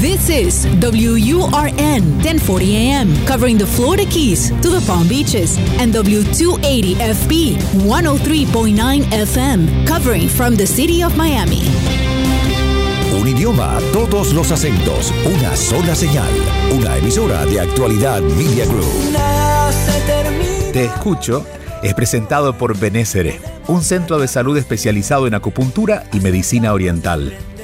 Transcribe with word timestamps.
This 0.00 0.30
is 0.30 0.66
WURN 0.80 2.22
1040 2.24 2.74
AM, 2.74 3.26
covering 3.26 3.58
the 3.58 3.66
Florida 3.66 4.06
Keys 4.06 4.48
to 4.62 4.70
the 4.70 4.82
Palm 4.86 5.06
Beaches, 5.06 5.58
and 5.78 5.92
W280FB 5.92 7.56
103.9 7.84 9.02
FM, 9.12 9.86
covering 9.86 10.26
from 10.26 10.56
the 10.56 10.66
city 10.66 11.02
of 11.02 11.14
Miami. 11.18 11.60
Un 13.12 13.28
idioma, 13.28 13.78
todos 13.92 14.32
los 14.32 14.50
acentos, 14.50 15.12
una 15.26 15.54
sola 15.54 15.94
señal. 15.94 16.32
Una 16.72 16.96
emisora 16.96 17.44
de 17.44 17.60
actualidad 17.60 18.22
Media 18.22 18.64
Group. 18.64 18.86
Te 20.72 20.86
escucho 20.86 21.44
es 21.82 21.94
presentado 21.94 22.56
por 22.58 22.78
Benésere, 22.78 23.40
un 23.66 23.82
centro 23.82 24.18
de 24.18 24.28
salud 24.28 24.56
especializado 24.56 25.26
en 25.26 25.34
acupuntura 25.34 26.04
y 26.12 26.20
medicina 26.20 26.72
oriental. 26.74 27.36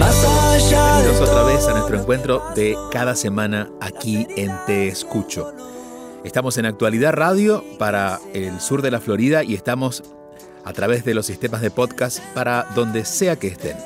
Bienvenidos 0.00 1.20
otra 1.20 1.42
vez 1.42 1.66
a 1.68 1.72
nuestro 1.72 2.00
encuentro 2.00 2.42
de 2.54 2.74
cada 2.90 3.14
semana 3.14 3.68
aquí 3.82 4.26
en 4.34 4.50
Te 4.66 4.88
Escucho. 4.88 5.52
Estamos 6.24 6.56
en 6.56 6.64
Actualidad 6.64 7.12
Radio 7.12 7.62
para 7.78 8.18
el 8.32 8.60
sur 8.60 8.80
de 8.80 8.90
la 8.90 9.00
Florida 9.00 9.44
y 9.44 9.54
estamos 9.54 10.02
a 10.64 10.72
través 10.72 11.04
de 11.04 11.12
los 11.12 11.26
sistemas 11.26 11.60
de 11.60 11.70
podcast 11.70 12.20
para 12.32 12.66
donde 12.74 13.04
sea 13.04 13.36
que 13.36 13.48
estén. 13.48 13.76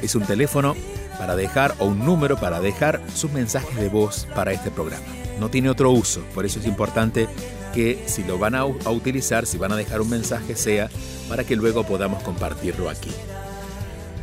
Es 0.01 0.15
un 0.15 0.23
teléfono 0.23 0.77
para 1.17 1.35
dejar 1.35 1.75
o 1.79 1.87
un 1.87 1.99
número 1.99 2.37
para 2.37 2.61
dejar 2.61 3.01
sus 3.13 3.33
mensajes 3.33 3.75
de 3.75 3.89
voz 3.89 4.25
para 4.33 4.53
este 4.53 4.71
programa. 4.71 5.18
No 5.39 5.49
tiene 5.49 5.69
otro 5.69 5.91
uso, 5.91 6.21
por 6.33 6.45
eso 6.45 6.59
es 6.59 6.65
importante 6.65 7.27
que 7.73 8.03
si 8.07 8.23
lo 8.23 8.37
van 8.37 8.55
a, 8.55 8.65
utilizar, 8.65 9.45
si 9.45 9.57
van 9.57 9.71
a 9.71 9.75
dejar 9.75 10.01
un 10.01 10.09
mensaje, 10.09 10.55
sea 10.55 10.89
para 11.27 11.43
que 11.43 11.55
luego 11.55 11.83
podamos 11.83 12.23
compartirlo 12.23 12.89
aquí. 12.89 13.11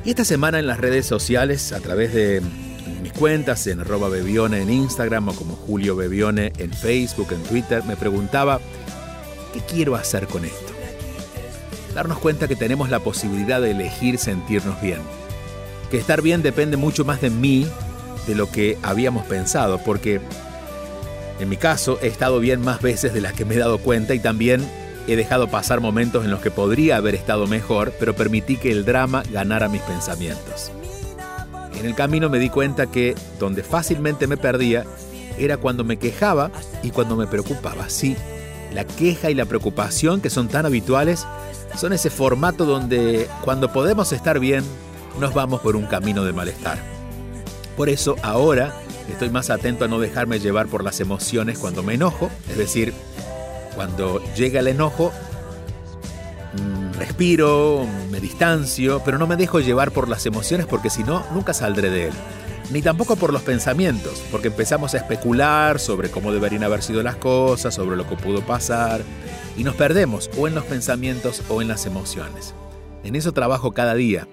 Y 0.05 0.11
esta 0.11 0.25
semana 0.25 0.59
en 0.59 0.67
las 0.67 0.79
redes 0.79 1.07
sociales, 1.07 1.73
a 1.73 1.81
través 1.81 2.13
de 2.13 2.43
mis 3.03 3.13
cuentas, 3.13 3.67
en 3.67 3.81
arroba 3.81 4.09
Bebione 4.09 4.61
en 4.61 4.71
Instagram 4.71 5.29
o 5.29 5.35
como 5.35 5.55
Julio 5.55 5.97
Bebione 5.97 6.53
en 6.59 6.73
Facebook, 6.73 7.29
en 7.33 7.43
Twitter, 7.43 7.83
me 7.85 7.97
preguntaba, 7.97 8.61
¿qué 9.53 9.61
quiero 9.61 9.95
hacer 9.95 10.27
con 10.27 10.45
esto? 10.45 10.73
Darnos 11.95 12.19
cuenta 12.19 12.47
que 12.47 12.57
tenemos 12.57 12.91
la 12.91 13.01
posibilidad 13.01 13.61
de 13.61 13.71
elegir 13.71 14.19
sentirnos 14.19 14.81
bien. 14.83 14.99
Que 15.91 15.99
estar 15.99 16.21
bien 16.21 16.43
depende 16.43 16.77
mucho 16.77 17.05
más 17.05 17.21
de 17.21 17.31
mí 17.31 17.67
de 18.27 18.35
lo 18.35 18.51
que 18.51 18.77
habíamos 18.83 19.25
pensado, 19.25 19.79
porque 19.79 20.21
en 21.39 21.49
mi 21.49 21.57
caso, 21.57 21.99
he 22.03 22.07
estado 22.07 22.41
bien 22.41 22.63
más 22.63 22.81
veces 22.81 23.13
de 23.13 23.21
las 23.21 23.35
que 23.35 23.45
me 23.45 23.55
he 23.55 23.59
dado 23.59 23.79
cuenta 23.79 24.15
y 24.15 24.19
también 24.19 24.67
he 25.07 25.17
dejado 25.17 25.49
pasar 25.49 25.81
momentos 25.81 26.25
en 26.25 26.31
los 26.31 26.41
que 26.41 26.51
podría 26.51 26.97
haber 26.97 27.15
estado 27.15 27.47
mejor, 27.47 27.93
pero 27.99 28.15
permití 28.15 28.57
que 28.57 28.73
el 28.73 28.85
drama 28.85 29.23
ganara 29.31 29.69
mis 29.69 29.83
pensamientos. 29.83 30.73
En 31.79 31.85
el 31.85 31.95
camino 31.95 32.31
me 32.31 32.39
di 32.39 32.49
cuenta 32.49 32.87
que 32.87 33.15
donde 33.39 33.63
fácilmente 33.63 34.27
me 34.27 34.37
perdía 34.37 34.85
era 35.39 35.59
cuando 35.59 35.85
me 35.85 35.99
quejaba 35.99 36.51
y 36.83 36.91
cuando 36.91 37.17
me 37.17 37.27
preocupaba. 37.27 37.91
Sí, 37.91 38.17
la 38.73 38.85
queja 38.85 39.31
y 39.31 39.35
la 39.35 39.45
preocupación 39.45 40.21
que 40.21 40.31
son 40.31 40.49
tan 40.49 40.65
habituales 40.65 41.27
son 41.77 41.93
ese 41.93 42.09
formato 42.09 42.65
donde 42.65 43.29
cuando 43.45 43.73
podemos 43.73 44.13
estar 44.13 44.41
bien 44.41 44.65
nos 45.21 45.35
vamos 45.35 45.61
por 45.61 45.77
un 45.77 45.87
camino 45.87 46.25
de 46.25 46.33
malestar. 46.33 46.79
Por 47.77 47.91
eso 47.91 48.17
ahora 48.23 48.75
Estoy 49.11 49.31
más 49.31 49.51
atento 49.51 49.85
a 49.85 49.89
no 49.89 49.99
dejarme 49.99 50.41
llevar 50.41 50.67
por 50.67 50.83
las 50.83 51.01
emociones 51.01 51.59
cuando 51.59 51.83
me 51.83 51.95
enojo, 51.95 52.31
es 52.51 52.59
decir, 52.59 52.93
cuando 53.75 54.21
llega 54.35 54.61
el 54.61 54.69
enojo, 54.69 55.13
mm, 56.55 56.99
respiro, 56.99 57.87
me 58.11 58.21
distancio, 58.21 59.03
pero 59.05 59.19
no 59.19 59.27
me 59.27 59.37
dejo 59.37 59.61
llevar 59.61 59.93
por 59.93 60.09
las 60.09 60.27
emociones 60.27 60.67
porque 60.67 60.91
si 60.91 61.05
no, 61.05 61.25
nunca 61.33 61.55
saldré 61.55 61.91
de 61.91 62.09
él. 62.09 62.13
Ni 62.73 62.83
tampoco 62.83 63.15
por 63.15 63.33
los 63.33 63.43
pensamientos, 63.43 64.25
porque 64.33 64.49
empezamos 64.49 64.95
a 64.95 64.97
especular 64.97 65.79
sobre 65.79 66.11
cómo 66.11 66.33
deberían 66.33 66.65
haber 66.65 66.83
sido 66.83 67.03
las 67.03 67.15
cosas, 67.17 67.75
sobre 67.75 67.97
lo 67.97 68.09
que 68.09 68.17
pudo 68.17 68.41
pasar, 68.41 69.03
y 69.57 69.63
nos 69.63 69.77
perdemos 69.77 70.29
o 70.37 70.49
en 70.49 70.57
los 70.57 70.65
pensamientos 70.65 71.43
o 71.49 71.63
en 71.63 71.69
las 71.69 71.87
emociones. 71.87 72.55
En 73.05 73.15
eso 73.15 73.33
trabajo 73.33 73.71
cada 73.71 73.95
día, 73.95 74.27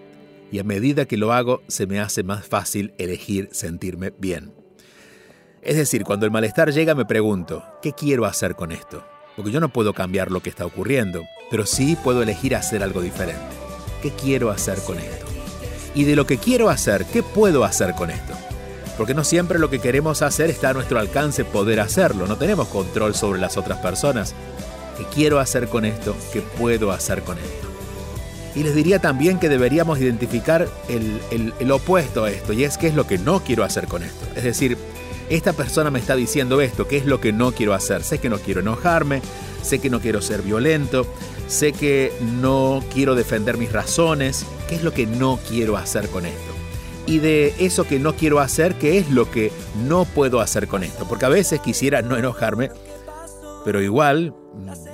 y 0.52 0.58
a 0.58 0.64
medida 0.64 1.06
que 1.06 1.18
lo 1.18 1.32
hago 1.32 1.62
se 1.68 1.86
me 1.86 2.00
hace 2.00 2.24
más 2.24 2.48
fácil 2.48 2.96
elegir 2.98 3.50
sentirme 3.52 4.12
bien. 4.18 4.63
Es 5.64 5.78
decir, 5.78 6.04
cuando 6.04 6.26
el 6.26 6.32
malestar 6.32 6.74
llega 6.74 6.94
me 6.94 7.06
pregunto, 7.06 7.64
¿qué 7.82 7.94
quiero 7.94 8.26
hacer 8.26 8.54
con 8.54 8.74
esto? 8.74 9.02
Porque 9.38 9.50
yo 9.50 9.62
no 9.62 9.70
puedo 9.70 9.94
cambiar 9.94 10.30
lo 10.30 10.42
que 10.42 10.50
está 10.50 10.66
ocurriendo, 10.66 11.24
pero 11.50 11.66
sí 11.66 11.96
puedo 11.96 12.22
elegir 12.22 12.54
hacer 12.54 12.84
algo 12.84 13.00
diferente. 13.00 13.42
¿Qué 14.02 14.12
quiero 14.12 14.52
hacer 14.52 14.80
con 14.80 15.00
esto? 15.00 15.26
Y 15.96 16.04
de 16.04 16.18
lo 16.18 16.28
que 16.28 16.38
quiero 16.38 16.70
hacer, 16.70 17.06
¿qué 17.06 17.24
puedo 17.24 17.64
hacer 17.64 17.96
con 17.96 18.10
esto? 18.10 18.34
Porque 18.98 19.14
no 19.14 19.24
siempre 19.24 19.58
lo 19.58 19.70
que 19.70 19.80
queremos 19.80 20.22
hacer 20.22 20.50
está 20.50 20.72
a 20.72 20.74
nuestro 20.74 21.00
alcance 21.00 21.46
poder 21.46 21.80
hacerlo, 21.80 22.28
no 22.28 22.36
tenemos 22.36 22.68
control 22.68 23.16
sobre 23.16 23.40
las 23.40 23.56
otras 23.56 23.80
personas. 23.80 24.36
¿Qué 24.98 25.06
quiero 25.16 25.40
hacer 25.40 25.70
con 25.70 25.86
esto? 25.86 26.14
¿Qué 26.34 26.42
puedo 26.42 26.92
hacer 26.92 27.24
con 27.24 27.38
esto? 27.38 27.68
Y 28.54 28.64
les 28.64 28.76
diría 28.76 29.00
también 29.00 29.40
que 29.40 29.48
deberíamos 29.48 29.98
identificar 30.00 30.68
el, 30.90 31.54
el 31.58 31.72
opuesto 31.72 32.26
a 32.26 32.32
esto, 32.32 32.52
y 32.52 32.66
es 32.66 32.78
qué 32.78 32.88
es 32.88 32.96
lo 32.96 33.08
que 33.08 33.18
no 33.18 33.42
quiero 33.46 33.64
hacer 33.64 33.88
con 33.88 34.04
esto. 34.04 34.28
Es 34.36 34.44
decir, 34.44 34.78
esta 35.30 35.54
persona 35.54 35.90
me 35.90 36.00
está 36.00 36.16
diciendo 36.16 36.62
esto, 36.62 36.88
¿qué 36.88 36.98
es 36.98 37.06
lo 37.06 37.20
que 37.20 37.32
no 37.32 37.52
quiero 37.52 37.74
hacer? 37.74 38.04
Sé 38.04 38.20
que 38.20 38.30
no 38.30 38.38
quiero 38.40 38.62
enojarme, 38.62 39.22
sé 39.62 39.80
que 39.80 39.90
no 39.90 40.00
quiero 40.00 40.22
ser 40.22 40.42
violento, 40.42 41.06
sé 41.48 41.74
que 41.74 42.12
no 42.22 42.84
quiero 42.94 43.16
defender 43.16 43.58
mis 43.58 43.72
razones, 43.72 44.46
¿qué 44.68 44.76
es 44.76 44.84
lo 44.84 44.94
que 44.94 45.06
no 45.06 45.40
quiero 45.48 45.78
hacer 45.78 46.10
con 46.10 46.26
esto? 46.26 46.54
Y 47.06 47.20
de 47.20 47.54
eso 47.60 47.86
que 47.86 48.00
no 48.00 48.16
quiero 48.16 48.40
hacer, 48.40 48.76
¿qué 48.76 48.98
es 48.98 49.10
lo 49.10 49.30
que 49.30 49.52
no 49.86 50.06
puedo 50.06 50.40
hacer 50.40 50.68
con 50.68 50.84
esto? 50.84 51.06
Porque 51.08 51.26
a 51.26 51.30
veces 51.30 51.60
quisiera 51.60 52.02
no 52.02 52.18
enojarme, 52.18 52.72
pero 53.66 53.82
igual 53.82 54.34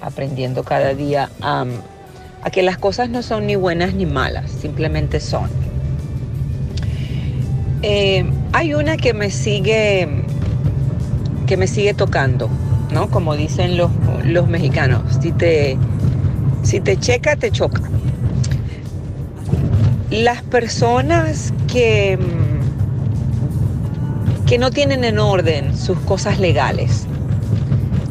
aprendiendo 0.00 0.64
cada 0.64 0.94
día 0.94 1.30
a, 1.40 1.66
que 2.52 2.62
las 2.62 2.78
cosas 2.78 3.10
no 3.10 3.22
son 3.22 3.46
ni 3.46 3.56
buenas 3.56 3.94
ni 3.94 4.06
malas, 4.06 4.50
simplemente 4.50 5.20
son. 5.20 5.50
Eh, 7.82 8.24
hay 8.52 8.74
una 8.74 8.96
que 8.96 9.14
me 9.14 9.30
sigue 9.30 10.08
que 11.50 11.56
me 11.56 11.66
sigue 11.66 11.94
tocando, 11.94 12.48
¿no? 12.92 13.10
Como 13.10 13.34
dicen 13.34 13.76
los, 13.76 13.90
los 14.24 14.46
mexicanos, 14.46 15.02
si 15.20 15.32
te, 15.32 15.76
si 16.62 16.78
te 16.78 16.96
checa, 16.96 17.34
te 17.34 17.50
choca. 17.50 17.82
Las 20.10 20.42
personas 20.42 21.52
que, 21.72 22.16
que 24.46 24.58
no 24.58 24.70
tienen 24.70 25.02
en 25.02 25.18
orden 25.18 25.76
sus 25.76 25.98
cosas 25.98 26.38
legales, 26.38 27.08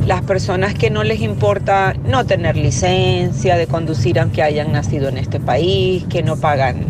las 0.09 0.23
personas 0.23 0.73
que 0.73 0.89
no 0.89 1.03
les 1.03 1.21
importa 1.21 1.93
no 2.03 2.25
tener 2.25 2.57
licencia 2.57 3.55
de 3.57 3.67
conducir 3.67 4.19
aunque 4.19 4.41
hayan 4.41 4.71
nacido 4.71 5.07
en 5.07 5.19
este 5.19 5.39
país, 5.39 6.03
que 6.09 6.23
no 6.23 6.35
pagan 6.35 6.87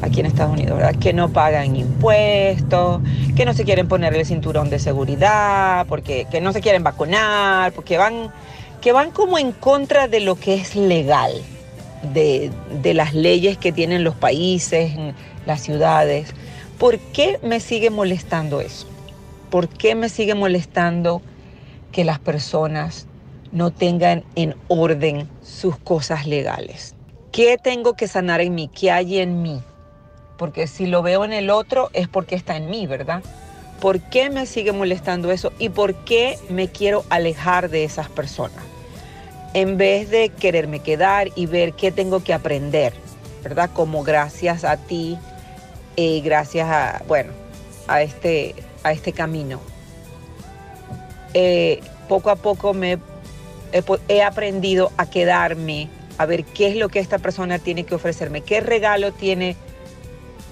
aquí 0.00 0.20
en 0.20 0.26
Estados 0.26 0.54
Unidos, 0.54 0.78
¿verdad? 0.78 0.98
Que 0.98 1.12
no 1.12 1.28
pagan 1.28 1.76
impuestos, 1.76 3.02
que 3.36 3.44
no 3.44 3.52
se 3.52 3.64
quieren 3.64 3.88
poner 3.88 4.14
el 4.14 4.24
cinturón 4.24 4.70
de 4.70 4.78
seguridad, 4.78 5.84
porque 5.86 6.26
que 6.30 6.40
no 6.40 6.54
se 6.54 6.62
quieren 6.62 6.82
vacunar, 6.82 7.72
porque 7.72 7.98
van, 7.98 8.32
que 8.80 8.90
van 8.90 9.10
como 9.10 9.36
en 9.36 9.52
contra 9.52 10.08
de 10.08 10.20
lo 10.20 10.36
que 10.36 10.54
es 10.54 10.76
legal, 10.76 11.32
de, 12.14 12.50
de 12.82 12.94
las 12.94 13.12
leyes 13.12 13.58
que 13.58 13.70
tienen 13.70 14.02
los 14.02 14.14
países, 14.14 14.92
las 15.44 15.60
ciudades. 15.60 16.32
¿Por 16.78 16.98
qué 16.98 17.38
me 17.42 17.60
sigue 17.60 17.90
molestando 17.90 18.62
eso? 18.62 18.86
¿Por 19.50 19.68
qué 19.68 19.94
me 19.94 20.08
sigue 20.08 20.34
molestando 20.34 21.20
que 21.96 22.04
las 22.04 22.20
personas 22.20 23.08
no 23.50 23.72
tengan 23.72 24.22
en 24.36 24.54
orden 24.68 25.26
sus 25.42 25.76
cosas 25.78 26.26
legales? 26.26 26.94
¿Qué 27.32 27.58
tengo 27.58 27.94
que 27.94 28.06
sanar 28.06 28.40
en 28.40 28.54
mí? 28.54 28.68
¿Qué 28.68 28.92
hay 28.92 29.18
en 29.18 29.42
mí? 29.42 29.60
porque 30.36 30.66
si 30.66 30.86
lo 30.86 31.02
veo 31.02 31.24
en 31.24 31.32
el 31.32 31.50
otro 31.50 31.90
es 31.92 32.08
porque 32.08 32.34
está 32.34 32.56
en 32.56 32.70
mí, 32.70 32.86
¿verdad? 32.86 33.22
¿Por 33.80 34.00
qué 34.00 34.30
me 34.30 34.46
sigue 34.46 34.72
molestando 34.72 35.30
eso 35.30 35.52
y 35.58 35.68
por 35.68 35.94
qué 36.04 36.38
me 36.48 36.68
quiero 36.68 37.04
alejar 37.10 37.68
de 37.68 37.84
esas 37.84 38.08
personas? 38.08 38.64
En 39.54 39.76
vez 39.76 40.10
de 40.10 40.30
quererme 40.30 40.80
quedar 40.80 41.28
y 41.34 41.46
ver 41.46 41.72
qué 41.72 41.90
tengo 41.90 42.22
que 42.22 42.34
aprender, 42.34 42.92
¿verdad? 43.42 43.70
Como 43.72 44.02
gracias 44.02 44.64
a 44.64 44.76
ti, 44.76 45.18
y 45.98 46.20
gracias 46.20 46.68
a, 46.68 47.02
bueno, 47.08 47.32
a 47.88 48.02
este, 48.02 48.54
a 48.82 48.92
este 48.92 49.12
camino. 49.12 49.60
Eh, 51.38 51.80
poco 52.08 52.30
a 52.30 52.36
poco 52.36 52.72
me 52.72 52.98
he 54.08 54.22
aprendido 54.22 54.90
a 54.96 55.10
quedarme, 55.10 55.90
a 56.16 56.24
ver 56.24 56.44
qué 56.44 56.68
es 56.68 56.76
lo 56.76 56.88
que 56.88 56.98
esta 56.98 57.18
persona 57.18 57.58
tiene 57.58 57.84
que 57.84 57.94
ofrecerme, 57.94 58.40
qué 58.40 58.62
regalo 58.62 59.12
tiene 59.12 59.54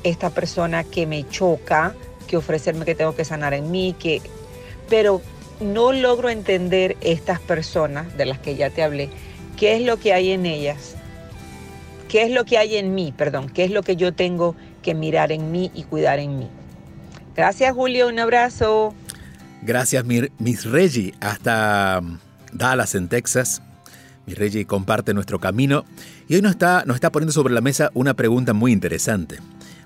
esta 0.02 0.28
persona 0.28 0.84
que 0.84 1.06
me 1.06 1.26
choca, 1.26 1.94
que 2.26 2.36
ofrecerme 2.36 2.84
que 2.84 2.94
tengo 2.94 3.16
que 3.16 3.25
sanar 3.25 3.54
en 3.54 3.70
mí, 3.70 3.96
que 3.98 4.20
pero 4.90 5.22
no 5.58 5.90
logro 5.92 6.28
entender 6.28 6.98
estas 7.00 7.40
personas 7.40 8.14
de 8.19 8.26
las 8.26 8.38
que 8.38 8.54
ya 8.54 8.69
te 8.69 8.82
hablé, 8.82 9.08
qué 9.56 9.76
es 9.76 9.81
lo 9.81 9.96
que 9.96 10.12
hay 10.12 10.32
en 10.32 10.44
ellas, 10.44 10.96
qué 12.10 12.25
es 12.25 12.31
lo 12.31 12.44
que 12.44 12.58
hay 12.58 12.76
en 12.76 12.94
mí, 12.94 13.10
perdón, 13.16 13.48
qué 13.48 13.64
es 13.64 13.70
lo 13.70 13.82
que 13.82 13.96
yo 13.96 14.12
tengo 14.12 14.54
que 14.82 14.92
mirar 14.92 15.32
en 15.32 15.50
mí 15.50 15.70
y 15.72 15.84
cuidar 15.84 16.19
en 16.19 16.38
mí. 16.38 16.50
Gracias 17.34 17.72
Julio, 17.72 18.08
un 18.08 18.19
abrazo. 18.19 18.94
Gracias 19.64 20.05
Miss 20.05 20.64
Reggie, 20.66 21.14
hasta 21.20 22.00
um, 22.02 22.19
Dallas 22.52 22.94
en 22.94 23.08
Texas. 23.08 23.62
Miss 24.26 24.38
Reggie 24.38 24.66
comparte 24.66 25.14
nuestro 25.14 25.38
camino 25.38 25.87
y 26.28 26.34
hoy 26.34 26.43
nos 26.43 26.52
está, 26.52 26.84
nos 26.87 26.96
está 26.96 27.11
poniendo 27.11 27.32
sobre 27.32 27.55
la 27.55 27.62
mesa 27.62 27.90
una 27.94 28.14
pregunta 28.14 28.52
muy 28.52 28.72
interesante 28.72 29.38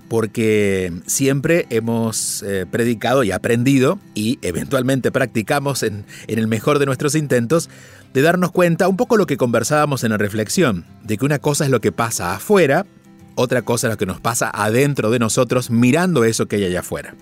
porque 0.08 0.92
siempre 1.06 1.66
hemos 1.70 2.42
eh, 2.42 2.66
predicado 2.68 3.22
y 3.22 3.30
aprendido 3.30 4.00
y 4.14 4.38
eventualmente 4.42 5.12
practicamos 5.12 5.82
en, 5.82 6.06
el 6.26 6.48
mejor 6.48 6.78
de 6.78 6.86
nuestros 6.86 7.14
intentos 7.14 7.68
de 8.14 8.22
darnos 8.22 8.50
cuenta 8.50 8.88
un 8.88 8.96
poco 8.96 9.16
lo 9.16 9.26
que 9.26 9.36
conversábamos 9.36 10.02
en 10.04 10.10
la 10.10 10.16
reflexión, 10.16 10.86
de 11.04 11.18
que 11.18 11.26
una 11.26 11.38
cosa 11.38 11.66
es 11.66 11.70
lo 11.70 11.80
que 11.80 11.92
pasa 11.92 12.34
afuera, 12.34 12.86
otra 13.34 13.62
cosa 13.62 13.86
es 13.86 13.92
lo 13.92 13.98
que 13.98 14.06
nos 14.06 14.20
pasa 14.20 14.50
adentro 14.52 15.10
de 15.10 15.18
nosotros 15.18 15.70
mirando 15.70 16.24
eso 16.24 16.46
que 16.46 16.56
hay 16.56 16.64
allá 16.64 16.80
afuera. 16.80 17.14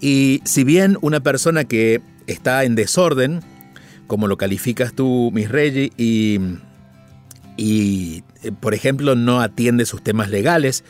Y 0.00 0.42
si 0.44 0.64
bien 0.64 0.98
una 1.00 1.20
persona 1.20 1.64
que 1.64 2.00
está 2.26 2.64
en 2.64 2.74
desorden, 2.74 3.40
como 4.06 4.28
lo 4.28 4.36
calificas 4.36 4.94
tú, 4.94 5.30
Miss 5.32 5.48
Reggie, 5.48 5.92
y, 5.96 6.38
y 7.56 8.22
eh, 8.42 8.52
por 8.52 8.74
ejemplo 8.74 9.14
no 9.14 9.40
atiende 9.40 9.86
sus 9.86 10.02
temas 10.02 10.30
legales, 10.30 10.84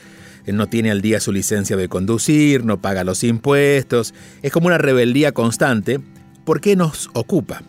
no 0.47 0.69
tiene 0.69 0.91
al 0.91 1.03
día 1.03 1.21
su 1.21 1.33
licencia 1.33 1.77
de 1.77 1.89
conducir, 1.89 2.65
no 2.65 2.81
paga 2.81 3.05
los 3.05 3.25
impuestos, 3.25 4.15
es 4.43 4.53
como 4.53 4.69
una 4.69 4.79
rebeldía 4.79 5.33
constante. 5.33 6.01
¿Por 6.45 6.61
qué 6.61 6.77
nos 6.77 7.11
ocupa? 7.15 7.63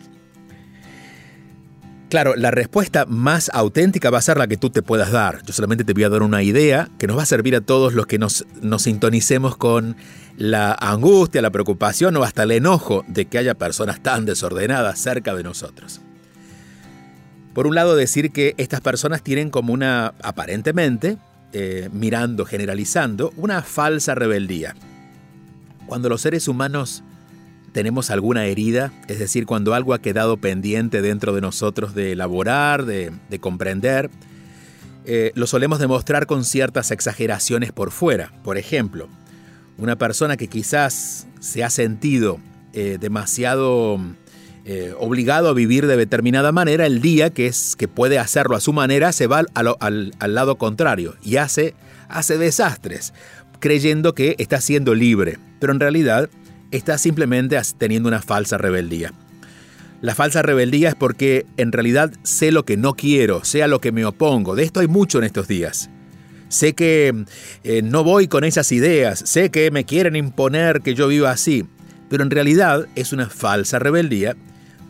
Claro, 2.08 2.36
la 2.36 2.50
respuesta 2.50 3.04
más 3.04 3.50
auténtica 3.52 4.08
va 4.08 4.16
a 4.16 4.22
ser 4.22 4.38
la 4.38 4.46
que 4.46 4.56
tú 4.56 4.70
te 4.70 4.80
puedas 4.80 5.12
dar. 5.12 5.42
Yo 5.44 5.52
solamente 5.52 5.84
te 5.84 5.92
voy 5.92 6.04
a 6.04 6.08
dar 6.08 6.22
una 6.22 6.42
idea 6.42 6.88
que 6.98 7.06
nos 7.06 7.18
va 7.18 7.22
a 7.22 7.26
servir 7.26 7.54
a 7.54 7.60
todos 7.60 7.92
los 7.92 8.06
que 8.06 8.18
nos, 8.18 8.46
nos 8.62 8.82
sintonicemos 8.82 9.58
con 9.58 9.94
la 10.38 10.72
angustia, 10.72 11.42
la 11.42 11.50
preocupación 11.50 12.16
o 12.16 12.22
hasta 12.22 12.44
el 12.44 12.52
enojo 12.52 13.04
de 13.08 13.26
que 13.26 13.36
haya 13.36 13.54
personas 13.54 14.02
tan 14.02 14.24
desordenadas 14.24 14.98
cerca 14.98 15.34
de 15.34 15.42
nosotros. 15.42 16.00
Por 17.52 17.66
un 17.66 17.74
lado, 17.74 17.94
decir 17.94 18.30
que 18.30 18.54
estas 18.56 18.80
personas 18.80 19.22
tienen 19.22 19.50
como 19.50 19.74
una, 19.74 20.14
aparentemente, 20.22 21.18
eh, 21.52 21.90
mirando, 21.92 22.46
generalizando, 22.46 23.34
una 23.36 23.62
falsa 23.62 24.14
rebeldía. 24.14 24.76
Cuando 25.86 26.08
los 26.08 26.22
seres 26.22 26.48
humanos 26.48 27.02
tenemos 27.78 28.10
alguna 28.10 28.44
herida, 28.46 28.92
es 29.06 29.20
decir, 29.20 29.46
cuando 29.46 29.72
algo 29.72 29.94
ha 29.94 30.00
quedado 30.00 30.36
pendiente 30.36 31.00
dentro 31.00 31.32
de 31.32 31.40
nosotros 31.40 31.94
de 31.94 32.10
elaborar, 32.10 32.84
de, 32.86 33.12
comprender, 33.40 34.10
eh, 35.04 35.30
lo 35.36 35.46
solemos 35.46 35.78
demostrar 35.78 36.26
con 36.26 36.44
ciertas 36.44 36.90
exageraciones 36.90 37.70
por 37.70 37.92
fuera. 37.92 38.32
Por 38.42 38.58
ejemplo, 38.58 39.08
una 39.76 39.94
persona 39.94 40.36
que 40.36 40.48
quizás 40.48 41.28
se 41.38 41.62
ha 41.62 41.70
sentido 41.70 42.40
eh, 42.72 42.98
demasiado 43.00 44.00
eh, 44.64 44.92
obligado 44.98 45.48
a 45.48 45.54
vivir 45.54 45.86
de 45.86 45.96
determinada 45.96 46.50
manera, 46.50 46.84
el 46.84 47.00
día 47.00 47.30
que 47.30 47.46
es 47.46 47.76
que 47.76 47.86
puede 47.86 48.18
hacerlo 48.18 48.56
a 48.56 48.60
su 48.60 48.72
manera 48.72 49.12
se 49.12 49.28
va 49.28 49.44
al, 49.54 50.34
lado 50.34 50.58
contrario 50.58 51.14
y 51.22 51.36
hace, 51.36 51.76
hace 52.08 52.38
desastres, 52.38 53.14
creyendo 53.60 54.16
que 54.16 54.34
está 54.38 54.60
siendo 54.60 54.96
libre, 54.96 55.38
pero 55.60 55.72
en 55.72 55.78
realidad 55.78 56.28
está 56.70 56.98
simplemente 56.98 57.60
teniendo 57.78 58.08
una 58.08 58.22
falsa 58.22 58.58
rebeldía. 58.58 59.12
La 60.00 60.14
falsa 60.14 60.42
rebeldía 60.42 60.90
es 60.90 60.94
porque 60.94 61.44
en 61.56 61.72
realidad 61.72 62.12
sé 62.22 62.52
lo 62.52 62.64
que 62.64 62.76
no 62.76 62.94
quiero, 62.94 63.44
sé 63.44 63.62
a 63.62 63.68
lo 63.68 63.80
que 63.80 63.90
me 63.90 64.04
opongo. 64.04 64.54
De 64.54 64.62
esto 64.62 64.80
hay 64.80 64.86
mucho 64.86 65.18
en 65.18 65.24
estos 65.24 65.48
días. 65.48 65.90
Sé 66.48 66.74
que 66.74 67.24
eh, 67.64 67.82
no 67.82 68.04
voy 68.04 68.28
con 68.28 68.44
esas 68.44 68.72
ideas, 68.72 69.18
sé 69.26 69.50
que 69.50 69.70
me 69.70 69.84
quieren 69.84 70.16
imponer 70.16 70.80
que 70.80 70.94
yo 70.94 71.08
viva 71.08 71.30
así, 71.30 71.66
pero 72.08 72.22
en 72.22 72.30
realidad 72.30 72.86
es 72.94 73.12
una 73.12 73.28
falsa 73.28 73.78
rebeldía 73.78 74.34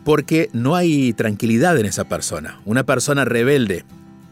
porque 0.05 0.49
no 0.53 0.75
hay 0.75 1.13
tranquilidad 1.13 1.77
en 1.77 1.85
esa 1.85 2.05
persona. 2.05 2.61
Una 2.65 2.83
persona 2.83 3.25
rebelde, 3.25 3.83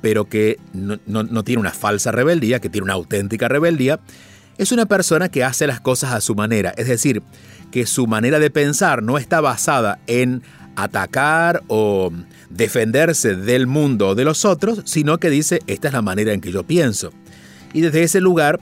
pero 0.02 0.26
que 0.26 0.58
no, 0.74 1.44
tiene 1.44 1.60
una 1.60 1.72
falsa 1.72 2.12
rebeldía, 2.12 2.60
que 2.60 2.70
tiene 2.70 2.86
una 2.86 2.94
auténtica 2.94 3.48
rebeldía, 3.48 4.00
es 4.58 4.72
una 4.72 4.86
persona 4.86 5.30
que 5.30 5.44
hace 5.44 5.68
las 5.68 5.80
cosas 5.82 6.14
a 6.14 6.22
su 6.22 6.36
manera, 6.36 6.74
es 6.78 6.88
decir, 6.88 7.22
que 7.72 7.86
su 7.86 8.08
manera 8.08 8.40
de 8.40 8.50
pensar 8.50 9.04
no 9.04 9.18
está 9.18 9.42
basada 9.42 10.00
en 10.08 10.42
atacar 10.76 11.64
o 11.68 12.12
defenderse 12.50 13.36
del 13.36 13.68
mundo 13.68 14.10
o 14.10 14.16
de 14.16 14.24
los 14.24 14.46
otros, 14.46 14.82
sino 14.86 15.18
que 15.18 15.30
dice, 15.30 15.60
esta 15.68 15.88
es 15.88 15.94
la 15.94 16.02
manera 16.02 16.34
en 16.34 16.42
que 16.42 16.52
yo 16.52 16.64
pienso. 16.64 17.12
Y 17.74 17.82
desde 17.82 18.04
ese 18.04 18.22
lugar, 18.22 18.60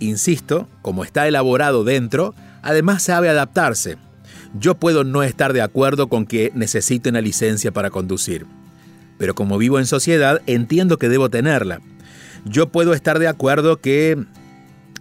insisto, 0.00 0.68
como 0.80 1.04
está 1.04 1.28
elaborado 1.28 1.84
dentro, 1.84 2.34
además 2.62 3.02
sabe 3.02 3.28
adaptarse. 3.28 3.98
Yo 4.58 4.74
puedo 4.74 5.04
no 5.04 5.22
estar 5.22 5.52
de 5.52 5.62
acuerdo 5.62 6.08
con 6.08 6.26
que 6.26 6.52
necesite 6.54 7.08
una 7.08 7.20
licencia 7.20 7.72
para 7.72 7.90
conducir, 7.90 8.46
pero 9.18 9.34
como 9.34 9.56
vivo 9.56 9.78
en 9.78 9.86
sociedad 9.86 10.42
entiendo 10.46 10.98
que 10.98 11.08
debo 11.08 11.30
tenerla. 11.30 11.80
Yo 12.44 12.68
puedo 12.70 12.92
estar 12.92 13.18
de 13.18 13.28
acuerdo 13.28 13.80
que 13.80 14.26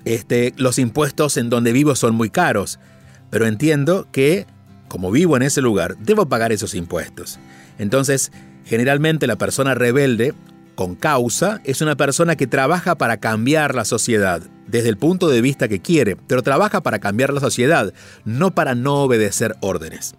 este, 0.05 0.53
los 0.57 0.79
impuestos 0.79 1.37
en 1.37 1.49
donde 1.49 1.71
vivo 1.73 1.95
son 1.95 2.15
muy 2.15 2.29
caros, 2.29 2.79
pero 3.29 3.47
entiendo 3.47 4.07
que, 4.11 4.45
como 4.87 5.11
vivo 5.11 5.37
en 5.37 5.43
ese 5.43 5.61
lugar, 5.61 5.97
debo 5.97 6.27
pagar 6.27 6.51
esos 6.51 6.75
impuestos. 6.75 7.39
Entonces, 7.79 8.31
generalmente 8.65 9.27
la 9.27 9.37
persona 9.37 9.73
rebelde 9.75 10.33
con 10.75 10.95
causa 10.95 11.61
es 11.63 11.81
una 11.81 11.95
persona 11.95 12.35
que 12.35 12.47
trabaja 12.47 12.95
para 12.95 13.17
cambiar 13.17 13.75
la 13.75 13.85
sociedad, 13.85 14.41
desde 14.67 14.89
el 14.89 14.97
punto 14.97 15.29
de 15.29 15.41
vista 15.41 15.67
que 15.67 15.81
quiere, 15.81 16.15
pero 16.15 16.43
trabaja 16.43 16.81
para 16.81 16.99
cambiar 16.99 17.33
la 17.33 17.39
sociedad, 17.39 17.93
no 18.25 18.51
para 18.51 18.75
no 18.75 19.03
obedecer 19.03 19.55
órdenes. 19.61 20.15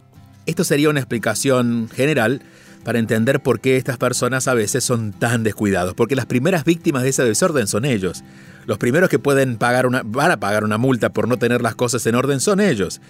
Esto 0.46 0.64
sería 0.64 0.90
una 0.90 1.00
explicación 1.00 1.88
general 1.94 2.42
para 2.84 2.98
entender 2.98 3.40
por 3.40 3.60
qué 3.60 3.76
estas 3.76 3.96
personas 3.96 4.48
a 4.48 4.54
veces 4.54 4.84
son 4.84 5.12
tan 5.12 5.44
descuidados, 5.44 5.94
porque 5.94 6.16
las 6.16 6.26
primeras 6.26 6.64
víctimas 6.64 7.02
de 7.02 7.10
ese 7.10 7.24
desorden 7.24 7.66
son 7.66 7.84
ellos. 7.84 8.24
Los 8.66 8.78
primeros 8.78 9.08
que 9.08 9.18
pueden 9.18 9.56
pagar 9.56 9.86
una, 9.86 10.02
van 10.04 10.30
a 10.30 10.40
pagar 10.40 10.64
una 10.64 10.78
multa 10.78 11.12
por 11.12 11.28
no 11.28 11.38
tener 11.38 11.62
las 11.62 11.74
cosas 11.74 12.06
en 12.06 12.14
orden 12.14 12.40
son 12.40 12.60
ellos. 12.60 13.00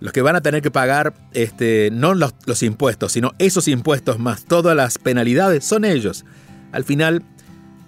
Los 0.00 0.12
que 0.12 0.22
van 0.22 0.36
a 0.36 0.42
tener 0.42 0.62
que 0.62 0.70
pagar 0.70 1.14
este, 1.32 1.90
no 1.92 2.14
los, 2.14 2.34
los 2.44 2.62
impuestos, 2.62 3.12
sino 3.12 3.32
esos 3.38 3.68
impuestos 3.68 4.18
más 4.18 4.44
todas 4.44 4.76
las 4.76 4.98
penalidades 4.98 5.64
son 5.64 5.84
ellos. 5.84 6.24
Al 6.72 6.84
final, 6.84 7.22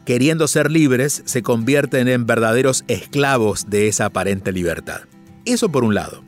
queriendo 0.04 0.48
ser 0.48 0.70
libres, 0.70 1.22
se 1.26 1.42
convierten 1.42 2.08
en 2.08 2.26
verdaderos 2.26 2.84
esclavos 2.88 3.68
de 3.68 3.88
esa 3.88 4.06
aparente 4.06 4.52
libertad. 4.52 5.02
Eso 5.44 5.70
por 5.70 5.84
un 5.84 5.94
lado. 5.94 6.22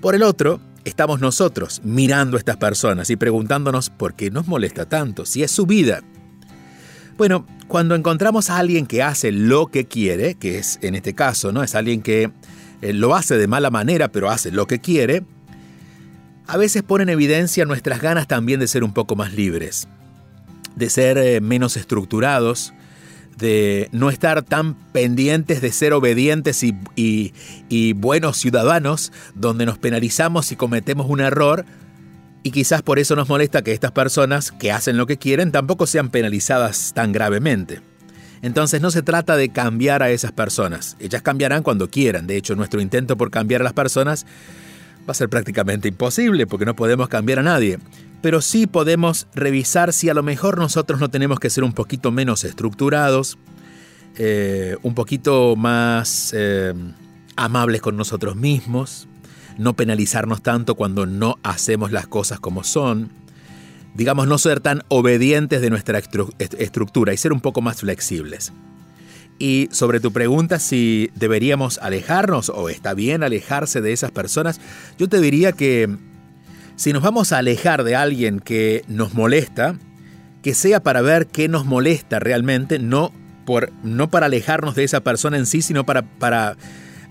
Por 0.00 0.14
el 0.14 0.22
otro, 0.22 0.60
estamos 0.84 1.20
nosotros 1.20 1.80
mirando 1.84 2.36
a 2.36 2.38
estas 2.38 2.56
personas 2.56 3.10
y 3.10 3.16
preguntándonos 3.16 3.90
por 3.90 4.14
qué 4.14 4.30
nos 4.30 4.46
molesta 4.46 4.86
tanto, 4.86 5.26
si 5.26 5.42
es 5.42 5.50
su 5.50 5.66
vida. 5.66 6.02
Bueno, 7.16 7.46
cuando 7.68 7.94
encontramos 7.94 8.50
a 8.50 8.58
alguien 8.58 8.86
que 8.86 9.02
hace 9.02 9.32
lo 9.32 9.68
que 9.68 9.86
quiere, 9.86 10.34
que 10.34 10.58
es 10.58 10.78
en 10.82 10.94
este 10.94 11.14
caso, 11.14 11.50
¿no? 11.50 11.62
Es 11.62 11.74
alguien 11.74 12.02
que 12.02 12.30
eh, 12.82 12.92
lo 12.92 13.14
hace 13.14 13.38
de 13.38 13.46
mala 13.46 13.70
manera, 13.70 14.08
pero 14.08 14.30
hace 14.30 14.50
lo 14.50 14.66
que 14.66 14.80
quiere, 14.80 15.24
a 16.46 16.56
veces 16.58 16.82
pone 16.82 17.04
en 17.04 17.08
evidencia 17.08 17.64
nuestras 17.64 18.00
ganas 18.00 18.28
también 18.28 18.60
de 18.60 18.68
ser 18.68 18.84
un 18.84 18.92
poco 18.92 19.16
más 19.16 19.32
libres, 19.32 19.88
de 20.76 20.90
ser 20.90 21.16
eh, 21.16 21.40
menos 21.40 21.76
estructurados, 21.76 22.74
de 23.38 23.88
no 23.92 24.10
estar 24.10 24.42
tan 24.42 24.74
pendientes 24.92 25.60
de 25.60 25.72
ser 25.72 25.92
obedientes 25.92 26.62
y, 26.62 27.92
buenos 27.94 28.36
ciudadanos, 28.38 29.12
donde 29.34 29.66
nos 29.66 29.78
penalizamos 29.78 30.46
si 30.46 30.56
cometemos 30.56 31.06
un 31.08 31.20
error, 31.20 31.64
y 32.46 32.52
quizás 32.52 32.80
por 32.80 33.00
eso 33.00 33.16
nos 33.16 33.28
molesta 33.28 33.62
que 33.62 33.72
estas 33.72 33.90
personas 33.90 34.52
que 34.52 34.70
hacen 34.70 34.96
lo 34.96 35.08
que 35.08 35.16
quieren 35.16 35.50
tampoco 35.50 35.84
sean 35.84 36.10
penalizadas 36.10 36.92
tan 36.94 37.10
gravemente. 37.10 37.80
Entonces 38.40 38.80
no 38.80 38.92
se 38.92 39.02
trata 39.02 39.36
de 39.36 39.48
cambiar 39.48 40.04
a 40.04 40.10
esas 40.10 40.30
personas, 40.30 40.96
ellas 41.00 41.22
cambiarán 41.22 41.64
cuando 41.64 41.90
quieran, 41.90 42.28
de 42.28 42.36
hecho 42.36 42.54
nuestro 42.54 42.80
intento 42.80 43.16
por 43.16 43.32
cambiar 43.32 43.62
a 43.62 43.64
las 43.64 43.72
personas 43.72 44.26
va 45.00 45.10
a 45.10 45.14
ser 45.14 45.28
prácticamente 45.28 45.88
imposible 45.88 46.46
porque 46.46 46.64
no 46.64 46.76
podemos 46.76 47.08
cambiar 47.08 47.40
a 47.40 47.42
nadie. 47.42 47.80
Pero 48.22 48.40
sí 48.40 48.68
podemos 48.68 49.26
revisar 49.34 49.92
si 49.92 50.08
a 50.08 50.14
lo 50.14 50.22
mejor 50.22 50.56
nosotros 50.56 51.00
no 51.00 51.10
tenemos 51.10 51.40
que 51.40 51.50
ser 51.50 51.64
un 51.64 51.72
poquito 51.72 52.12
menos 52.12 52.44
estructurados, 52.44 53.38
eh, 54.18 54.76
un 54.84 54.94
poquito 54.94 55.56
más 55.56 56.32
eh, 56.32 56.72
amables 57.34 57.80
con 57.80 57.96
nosotros 57.96 58.36
mismos, 58.36 59.08
no 59.58 59.74
penalizarnos 59.74 60.42
tanto 60.42 60.74
cuando 60.74 61.06
no 61.06 61.38
hacemos 61.42 61.92
las 61.92 62.06
cosas 62.06 62.40
como 62.40 62.64
son, 62.64 63.10
digamos, 63.94 64.26
no 64.26 64.38
ser 64.38 64.60
tan 64.60 64.82
obedientes 64.88 65.60
de 65.60 65.70
nuestra 65.70 65.98
estructura 65.98 67.14
y 67.14 67.16
ser 67.16 67.32
un 67.32 67.40
poco 67.40 67.62
más 67.62 67.80
flexibles. 67.80 68.52
Y 69.38 69.68
sobre 69.70 70.00
tu 70.00 70.12
pregunta 70.12 70.58
si 70.58 71.10
deberíamos 71.14 71.78
alejarnos 71.78 72.48
o 72.48 72.68
está 72.68 72.94
bien 72.94 73.22
alejarse 73.22 73.80
de 73.80 73.92
esas 73.92 74.10
personas, 74.10 74.60
yo 74.98 75.08
te 75.08 75.20
diría 75.20 75.52
que 75.52 75.94
si 76.76 76.92
nos 76.92 77.02
vamos 77.02 77.32
a 77.32 77.38
alejar 77.38 77.84
de 77.84 77.96
alguien 77.96 78.40
que 78.40 78.84
nos 78.88 79.14
molesta, 79.14 79.78
que 80.42 80.54
sea 80.54 80.82
para 80.82 81.02
ver 81.02 81.26
qué 81.26 81.48
nos 81.48 81.66
molesta 81.66 82.18
realmente, 82.18 82.78
no, 82.78 83.12
por, 83.44 83.72
no 83.82 84.10
para 84.10 84.26
alejarnos 84.26 84.74
de 84.74 84.84
esa 84.84 85.00
persona 85.00 85.36
en 85.36 85.46
sí, 85.46 85.60
sino 85.60 85.84
para, 85.84 86.02
para 86.02 86.56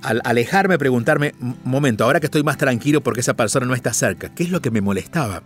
al 0.06 0.22
alejarme, 0.24 0.78
preguntarme, 0.78 1.34
momento, 1.64 2.04
ahora 2.04 2.20
que 2.20 2.28
estoy 2.28 2.44
más 2.44 2.58
tranquilo 2.58 3.02
porque 3.02 3.22
esa 3.22 3.34
persona 3.34 3.66
no 3.66 3.74
está 3.74 3.92
cerca, 3.92 4.30
¿qué 4.30 4.44
es 4.44 4.52
lo 4.52 4.62
que 4.62 4.72
me 4.72 4.82
molestaba? 4.82 5.42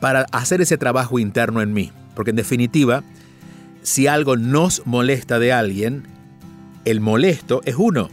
Para 0.00 0.26
hacer 0.32 0.60
ese 0.60 0.76
trabajo 0.76 1.18
interno 1.18 1.62
en 1.62 1.72
mí. 1.72 1.92
Porque 2.14 2.30
en 2.30 2.36
definitiva, 2.36 3.02
si 3.82 4.06
algo 4.06 4.36
nos 4.36 4.86
molesta 4.86 5.38
de 5.38 5.52
alguien, 5.52 6.04
el 6.84 7.00
molesto 7.00 7.62
es 7.64 7.76
uno. 7.76 8.10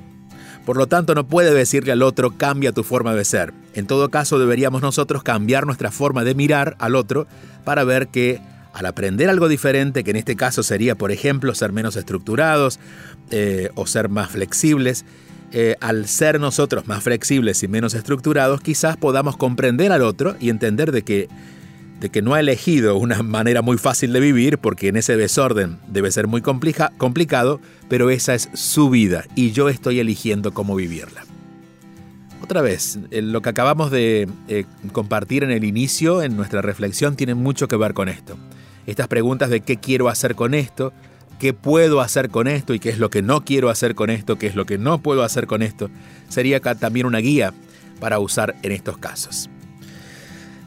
Por 0.65 0.77
lo 0.77 0.87
tanto, 0.87 1.13
no 1.15 1.27
puede 1.27 1.53
decirle 1.53 1.91
al 1.91 2.01
otro 2.01 2.37
cambia 2.37 2.71
tu 2.71 2.83
forma 2.83 3.13
de 3.13 3.25
ser. 3.25 3.53
En 3.73 3.85
todo 3.85 4.09
caso, 4.09 4.39
deberíamos 4.39 4.81
nosotros 4.81 5.23
cambiar 5.23 5.65
nuestra 5.65 5.91
forma 5.91 6.23
de 6.23 6.35
mirar 6.35 6.77
al 6.79 6.95
otro 6.95 7.27
para 7.65 7.83
ver 7.83 8.07
que 8.07 8.39
al 8.73 8.85
aprender 8.85 9.29
algo 9.29 9.49
diferente, 9.49 10.03
que 10.03 10.11
en 10.11 10.17
este 10.17 10.35
caso 10.35 10.63
sería, 10.63 10.95
por 10.95 11.11
ejemplo, 11.11 11.53
ser 11.53 11.73
menos 11.73 11.95
estructurados 11.97 12.79
eh, 13.31 13.69
o 13.75 13.85
ser 13.85 14.09
más 14.09 14.31
flexibles, 14.31 15.05
eh, 15.53 15.75
al 15.79 16.07
ser 16.07 16.39
nosotros 16.39 16.87
más 16.87 17.03
flexibles 17.03 17.61
y 17.63 17.67
menos 17.67 17.93
estructurados, 17.93 18.59
quizás 18.59 18.97
podamos 18.97 19.37
comprender 19.37 19.91
al 19.91 20.01
otro 20.01 20.35
y 20.39 20.49
entender 20.49 20.91
de 20.91 21.03
que 21.03 21.29
de 22.03 22.09
que 22.09 22.21
no 22.21 22.33
ha 22.33 22.41
elegido 22.41 22.97
una 22.97 23.23
manera 23.23 23.61
muy 23.61 23.77
fácil 23.77 24.11
de 24.11 24.19
vivir, 24.19 24.57
porque 24.57 24.89
en 24.89 24.97
ese 24.97 25.15
desorden 25.15 25.77
debe 25.87 26.11
ser 26.11 26.27
muy 26.27 26.41
complicado, 26.41 27.61
pero 27.87 28.09
esa 28.09 28.35
es 28.35 28.49
su 28.53 28.89
vida 28.89 29.23
y 29.35 29.53
yo 29.53 29.69
estoy 29.69 29.99
eligiendo 30.01 30.53
cómo 30.53 30.75
vivirla. 30.75 31.23
Otra 32.41 32.61
vez, 32.61 32.99
lo 33.09 33.41
que 33.41 33.47
acabamos 33.47 33.89
de 33.89 34.27
eh, 34.49 34.65
compartir 34.91 35.45
en 35.45 35.51
el 35.51 35.63
inicio, 35.63 36.21
en 36.21 36.35
nuestra 36.35 36.61
reflexión, 36.61 37.15
tiene 37.15 37.35
mucho 37.35 37.69
que 37.69 37.77
ver 37.77 37.93
con 37.93 38.09
esto. 38.09 38.35
Estas 38.85 39.07
preguntas 39.07 39.49
de 39.49 39.61
qué 39.61 39.77
quiero 39.77 40.09
hacer 40.09 40.35
con 40.35 40.53
esto, 40.53 40.91
qué 41.39 41.53
puedo 41.53 42.01
hacer 42.01 42.29
con 42.29 42.47
esto 42.47 42.73
y 42.73 42.79
qué 42.79 42.89
es 42.89 42.99
lo 42.99 43.09
que 43.09 43.21
no 43.21 43.43
quiero 43.43 43.69
hacer 43.69 43.95
con 43.95 44.09
esto, 44.09 44.37
qué 44.37 44.47
es 44.47 44.55
lo 44.55 44.65
que 44.65 44.77
no 44.77 45.01
puedo 45.01 45.23
hacer 45.23 45.47
con 45.47 45.61
esto, 45.61 45.89
sería 46.29 46.59
también 46.59 47.05
una 47.05 47.19
guía 47.19 47.53
para 47.99 48.19
usar 48.19 48.55
en 48.63 48.71
estos 48.71 48.97
casos. 48.97 49.49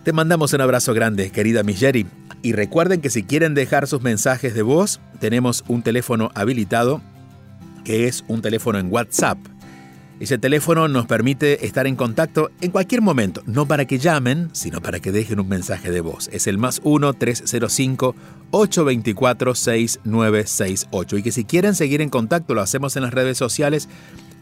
Te 0.05 0.13
mandamos 0.13 0.53
un 0.53 0.61
abrazo 0.61 0.95
grande, 0.95 1.31
querida 1.31 1.63
Jerry. 1.65 2.07
Y 2.43 2.53
recuerden 2.53 3.01
que 3.01 3.11
si 3.11 3.25
quieren 3.25 3.55
dejar 3.55 3.89
sus 3.89 4.03
mensajes 4.03 4.55
de 4.55 4.63
voz, 4.63 5.01
tenemos 5.19 5.65
un 5.67 5.83
teléfono 5.83 6.31
habilitado 6.35 7.03
que 7.85 8.07
es 8.07 8.25
un 8.29 8.41
teléfono 8.41 8.79
en 8.79 8.93
WhatsApp. 8.93 9.39
Ese 10.19 10.39
teléfono 10.39 10.89
nos 10.89 11.07
permite 11.07 11.67
estar 11.67 11.87
en 11.87 11.95
contacto 11.95 12.51
en 12.61 12.71
cualquier 12.71 13.03
momento, 13.03 13.43
no 13.47 13.67
para 13.67 13.85
que 13.85 13.99
llamen, 13.99 14.49
sino 14.53 14.81
para 14.81 14.99
que 14.99 15.13
dejen 15.13 15.41
un 15.41 15.49
mensaje 15.49 15.91
de 15.91 16.01
voz. 16.01 16.31
Es 16.33 16.47
el 16.47 16.57
más 16.57 16.81
1-305-824-6968. 18.53 21.19
Y 21.19 21.23
que 21.23 21.33
si 21.33 21.45
quieren 21.45 21.75
seguir 21.75 22.00
en 22.00 22.11
contacto, 22.11 22.55
lo 22.55 22.62
hacemos 22.62 22.97
en 22.97 23.03
las 23.03 23.15
redes 23.15 23.38
sociales 23.38 23.88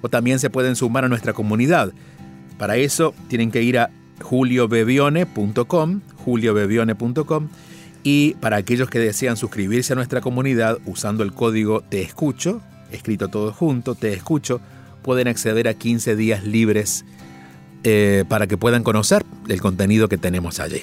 o 0.02 0.08
también 0.08 0.38
se 0.38 0.50
pueden 0.50 0.76
sumar 0.76 1.04
a 1.04 1.08
nuestra 1.08 1.32
comunidad. 1.32 1.92
Para 2.58 2.76
eso 2.76 3.14
tienen 3.28 3.50
que 3.50 3.62
ir 3.62 3.78
a 3.78 3.90
juliobebione.com, 4.22 6.00
juliobebione.com 6.24 7.48
y 8.02 8.34
para 8.34 8.56
aquellos 8.56 8.90
que 8.90 8.98
desean 8.98 9.36
suscribirse 9.36 9.94
a 9.94 9.96
nuestra 9.96 10.20
comunidad 10.20 10.78
usando 10.84 11.24
el 11.24 11.32
código 11.32 11.80
Te 11.80 12.02
Escucho, 12.02 12.60
escrito 12.92 13.28
todo 13.28 13.52
junto, 13.52 13.94
Te 13.94 14.12
Escucho, 14.12 14.60
pueden 15.02 15.26
acceder 15.26 15.68
a 15.68 15.74
15 15.74 16.14
días 16.14 16.44
libres 16.44 17.04
eh, 17.82 18.24
para 18.28 18.46
que 18.46 18.56
puedan 18.56 18.82
conocer 18.82 19.24
el 19.48 19.60
contenido 19.60 20.08
que 20.08 20.18
tenemos 20.18 20.60
allí. 20.60 20.82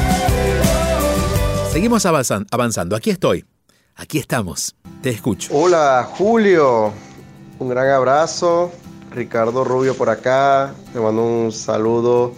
Seguimos 1.71 2.05
avanzando. 2.05 2.97
Aquí 2.97 3.11
estoy. 3.11 3.45
Aquí 3.95 4.17
estamos. 4.17 4.75
Te 5.01 5.09
escucho. 5.09 5.53
Hola, 5.53 6.05
Julio. 6.17 6.91
Un 7.59 7.69
gran 7.69 7.87
abrazo. 7.91 8.73
Ricardo 9.11 9.63
Rubio 9.63 9.95
por 9.95 10.09
acá. 10.09 10.73
Te 10.91 10.99
mando 10.99 11.23
un 11.23 11.53
saludo 11.53 12.33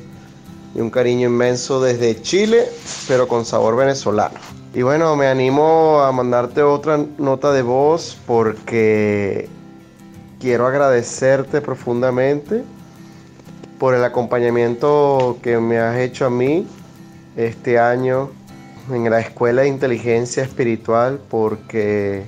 y 0.76 0.82
un 0.82 0.92
cariño 0.92 1.30
inmenso 1.30 1.82
desde 1.82 2.22
Chile, 2.22 2.68
pero 3.08 3.28
con 3.28 3.44
sabor 3.44 3.76
venezolano. 3.76 4.36
Y 4.72 4.84
bueno, 4.84 5.16
me 5.16 5.26
animo 5.26 6.02
a 6.02 6.12
mandarte 6.12 6.62
otra 6.62 7.00
nota 7.18 7.52
de 7.54 7.64
voz 7.64 8.16
porque 8.28 9.50
quiero 10.40 10.68
agradecerte 10.68 11.60
profundamente 11.60 12.64
por 13.80 13.96
el 13.96 14.04
acompañamiento 14.04 15.40
que 15.42 15.58
me 15.58 15.80
has 15.80 15.98
hecho 15.98 16.28
a 16.28 16.30
mí 16.30 16.68
este 17.36 17.80
año 17.80 18.30
en 18.90 19.10
la 19.10 19.20
Escuela 19.20 19.62
de 19.64 19.70
Inteligencia 19.70 20.44
Espiritual 20.44 21.20
porque 21.30 22.26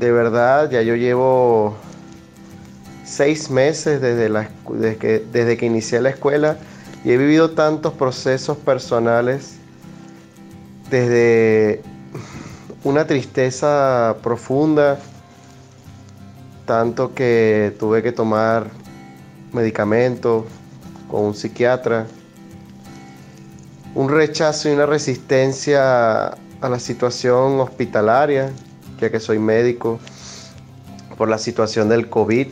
de 0.00 0.10
verdad, 0.12 0.70
ya 0.70 0.80
yo 0.80 0.96
llevo 0.96 1.76
seis 3.04 3.50
meses 3.50 4.00
desde, 4.00 4.30
la, 4.30 4.48
desde, 4.72 4.96
que, 4.96 5.18
desde 5.30 5.58
que 5.58 5.66
inicié 5.66 6.00
la 6.00 6.08
escuela 6.08 6.56
y 7.04 7.10
he 7.10 7.18
vivido 7.18 7.50
tantos 7.50 7.92
procesos 7.92 8.56
personales 8.56 9.56
desde 10.88 11.82
una 12.82 13.06
tristeza 13.06 14.16
profunda, 14.22 14.98
tanto 16.64 17.14
que 17.14 17.76
tuve 17.78 18.02
que 18.02 18.12
tomar 18.12 18.68
medicamentos 19.52 20.44
con 21.10 21.24
un 21.24 21.34
psiquiatra, 21.34 22.06
un 23.94 24.08
rechazo 24.08 24.68
y 24.68 24.72
una 24.72 24.86
resistencia 24.86 26.28
a 26.28 26.68
la 26.68 26.78
situación 26.78 27.60
hospitalaria, 27.60 28.52
ya 29.00 29.10
que 29.10 29.18
soy 29.18 29.38
médico, 29.38 29.98
por 31.16 31.28
la 31.28 31.38
situación 31.38 31.88
del 31.88 32.08
COVID. 32.08 32.48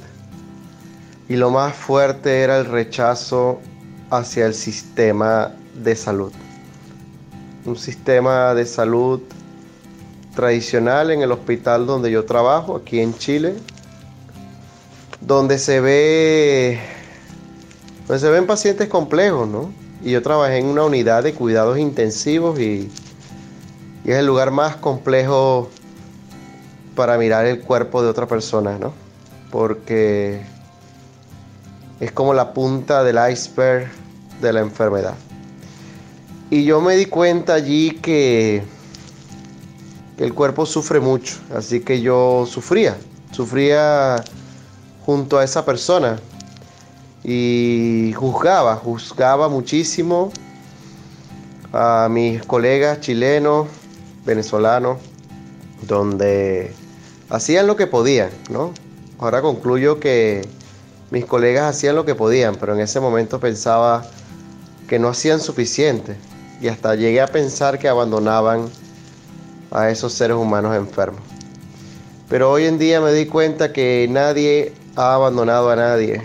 Y 1.29 1.37
lo 1.37 1.51
más 1.51 1.75
fuerte 1.75 2.41
era 2.41 2.59
el 2.59 2.65
rechazo 2.65 3.61
hacia 4.11 4.47
el 4.47 4.55
sistema 4.55 5.53
de 5.75 5.95
salud. 5.95 6.33
Un 7.65 7.77
sistema 7.77 8.55
de 8.55 8.65
salud 8.65 9.21
tradicional 10.35 11.11
en 11.11 11.23
el 11.23 11.33
hospital 11.33 11.87
donde 11.87 12.11
yo 12.11 12.25
trabajo, 12.25 12.77
aquí 12.77 13.01
en 13.01 13.15
Chile, 13.15 13.55
donde 15.21 15.59
se 15.59 15.81
ve, 15.81 16.81
donde 18.07 18.21
se 18.21 18.31
ven 18.31 18.47
pacientes 18.47 18.89
complejos, 18.89 19.47
¿no? 19.49 19.71
Y 20.03 20.13
yo 20.13 20.23
trabajé 20.23 20.59
en 20.59 20.67
una 20.67 20.85
unidad 20.85 21.25
de 21.25 21.35
cuidados 21.35 21.79
intensivos 21.79 22.59
y, 22.61 22.91
es 24.05 24.17
el 24.17 24.27
lugar 24.27 24.51
más 24.51 24.77
complejo 24.77 25.69
para 26.95 27.19
mirar 27.19 27.45
el 27.45 27.61
cuerpo 27.61 28.03
de 28.03 28.09
otra 28.09 28.27
persona, 28.27 28.79
¿no? 28.79 28.95
Porque 29.51 30.41
es 32.01 32.13
como 32.13 32.33
la 32.33 32.55
punta 32.55 33.05
del 33.05 33.19
iceberg 33.31 33.91
de 34.41 34.53
la 34.53 34.61
enfermedad. 34.61 35.15
Y 36.49 36.65
yo 36.65 36.81
me 36.81 36.97
di 36.97 37.05
cuenta 37.05 37.55
allí 37.55 37.91
que 37.91 38.63
el 40.17 40.33
cuerpo 40.33 40.65
sufre 40.65 41.01
mucho, 41.01 41.37
así 41.55 41.81
que 41.81 42.01
yo 42.01 42.47
sufría, 42.51 42.97
sufría 43.31 44.25
junto 45.05 45.39
a 45.39 45.45
esa 45.45 45.67
persona 45.67 46.19
y 47.25 48.13
juzgaba, 48.17 48.77
juzgaba 48.77 49.49
muchísimo 49.49 50.33
a 51.73 52.09
mis 52.11 52.45
colegas 52.45 53.01
chilenos, 53.01 53.67
venezolanos, 54.25 54.99
donde 55.83 56.73
hacían 57.29 57.67
lo 57.67 57.77
que 57.77 57.87
podían, 57.87 58.31
¿no? 58.51 58.73
Ahora 59.19 59.43
concluyo 59.43 60.01
que 60.01 60.47
mis 61.11 61.25
colegas 61.25 61.77
hacían 61.77 61.97
lo 61.97 62.05
que 62.05 62.15
podían, 62.15 62.57
pero 62.57 62.75
en 62.75 62.81
ese 62.81 63.01
momento 63.01 63.41
pensaba 63.41 64.07
que 64.89 64.99
no 64.99 65.09
hacían 65.09 65.41
suficiente 65.41 66.17
y 66.61 66.69
hasta 66.69 66.95
llegué 66.95 67.21
a 67.21 67.27
pensar 67.27 67.79
que 67.79 67.89
abandonaban 67.89 68.69
a 69.71 69.91
esos 69.91 70.13
seres 70.13 70.37
humanos 70.37 70.77
enfermos. 70.77 71.21
Pero 72.29 72.51
hoy 72.51 72.65
en 72.67 72.79
día 72.79 73.01
me 73.01 73.13
di 73.13 73.27
cuenta 73.27 73.73
que 73.73 74.07
nadie 74.11 74.73
ha 74.97 75.15
abandonado 75.15 75.71
a 75.71 75.77
nadie, 75.77 76.23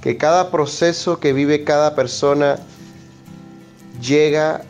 que 0.00 0.16
cada 0.16 0.50
proceso 0.50 1.18
que 1.18 1.32
vive 1.32 1.64
cada 1.64 1.94
persona 1.94 2.58
llega 4.00 4.62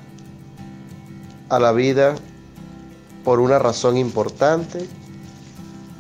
a 1.49 1.59
la 1.59 1.73
vida 1.73 2.15
por 3.25 3.41
una 3.41 3.59
razón 3.59 3.97
importante, 3.97 4.89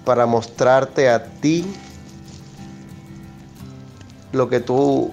para 0.04 0.26
mostrarte 0.26 1.10
a 1.10 1.24
ti 1.40 1.66
lo 4.32 4.48
que 4.48 4.60
tú 4.60 5.12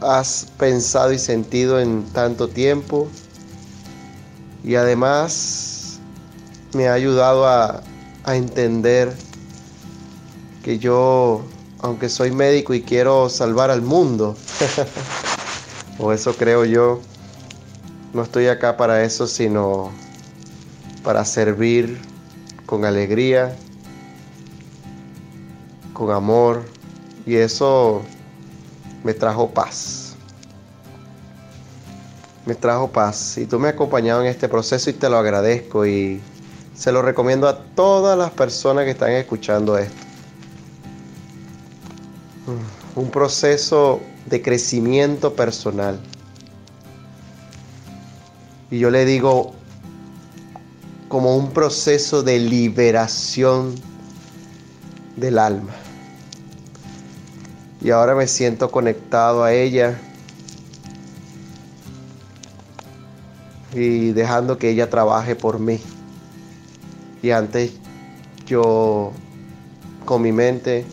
has 0.00 0.50
pensado 0.58 1.12
y 1.12 1.18
sentido 1.18 1.78
en 1.78 2.04
tanto 2.12 2.48
tiempo. 2.48 3.08
Y 4.64 4.76
además 4.76 6.00
me 6.72 6.88
ha 6.88 6.94
ayudado 6.94 7.46
a, 7.46 7.82
a 8.24 8.36
entender 8.36 9.12
que 10.62 10.78
yo, 10.78 11.42
aunque 11.82 12.08
soy 12.08 12.30
médico 12.30 12.72
y 12.74 12.82
quiero 12.82 13.28
salvar 13.28 13.70
al 13.70 13.82
mundo, 13.82 14.36
o 15.98 16.12
eso 16.12 16.34
creo 16.34 16.64
yo, 16.64 17.00
no 18.14 18.22
estoy 18.22 18.46
acá 18.46 18.76
para 18.76 19.02
eso, 19.02 19.26
sino 19.26 19.90
para 21.02 21.24
servir 21.24 22.00
con 22.66 22.84
alegría, 22.84 23.56
con 25.92 26.12
amor, 26.12 26.62
y 27.26 27.34
eso 27.34 28.02
me 29.02 29.12
trajo 29.12 29.50
paz. 29.50 30.14
Me 32.46 32.54
trajo 32.54 32.88
paz. 32.90 33.38
Y 33.38 33.46
tú 33.46 33.58
me 33.58 33.68
has 33.68 33.74
acompañado 33.74 34.20
en 34.20 34.28
este 34.28 34.48
proceso 34.48 34.90
y 34.90 34.92
te 34.92 35.08
lo 35.08 35.18
agradezco 35.18 35.86
y 35.86 36.20
se 36.74 36.92
lo 36.92 37.02
recomiendo 37.02 37.48
a 37.48 37.58
todas 37.74 38.16
las 38.16 38.30
personas 38.30 38.84
que 38.84 38.92
están 38.92 39.12
escuchando 39.12 39.78
esto. 39.78 40.11
Un 42.96 43.10
proceso 43.10 44.00
de 44.26 44.42
crecimiento 44.42 45.34
personal. 45.34 46.00
Y 48.70 48.78
yo 48.78 48.90
le 48.90 49.04
digo 49.04 49.54
como 51.08 51.36
un 51.36 51.50
proceso 51.52 52.22
de 52.22 52.38
liberación 52.38 53.74
del 55.16 55.38
alma 55.38 55.74
y 57.82 57.90
ahora 57.90 58.14
me 58.14 58.28
siento 58.28 58.70
conectado 58.70 59.42
a 59.42 59.52
ella 59.52 59.98
y 63.74 64.12
dejando 64.12 64.56
que 64.56 64.70
ella 64.70 64.88
trabaje 64.88 65.34
por 65.34 65.58
mí. 65.58 65.80
Y 67.22 67.30
antes 67.30 67.72
yo 68.46 69.12
con 70.04 70.22
mi 70.22 70.30
mente 70.30 70.84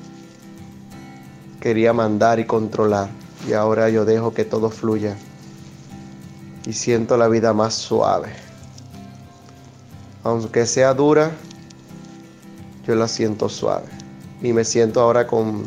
quería 1.60 1.93
mandar 1.93 2.39
y 2.39 2.45
controlar 2.45 3.10
y 3.48 3.54
ahora 3.54 3.89
yo 3.89 4.06
dejo 4.06 4.34
que 4.34 4.45
todo 4.45 4.69
fluya 4.69 5.15
y 6.65 6.74
siento 6.74 7.17
la 7.17 7.28
vida 7.28 7.54
más 7.54 7.74
suave. 7.74 8.30
Aunque 10.24 10.65
sea 10.65 10.93
dura, 10.93 11.32
yo 12.86 12.95
la 12.95 13.08
siento 13.08 13.50
suave 13.50 13.88
y 14.41 14.54
me 14.54 14.63
siento 14.63 15.02
ahora 15.02 15.26
con 15.26 15.65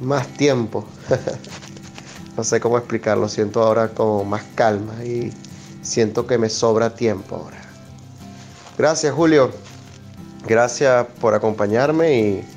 más 0.00 0.26
tiempo. 0.28 0.84
no 2.36 2.44
sé 2.44 2.60
cómo 2.60 2.76
explicarlo, 2.78 3.28
siento 3.28 3.62
ahora 3.62 3.88
con 3.88 4.28
más 4.28 4.42
calma 4.54 5.04
y 5.04 5.32
siento 5.82 6.26
que 6.26 6.38
me 6.38 6.48
sobra 6.48 6.94
tiempo 6.94 7.36
ahora. 7.36 7.62
Gracias 8.76 9.14
Julio, 9.14 9.50
gracias 10.46 11.06
por 11.20 11.34
acompañarme 11.34 12.20
y, 12.20 12.55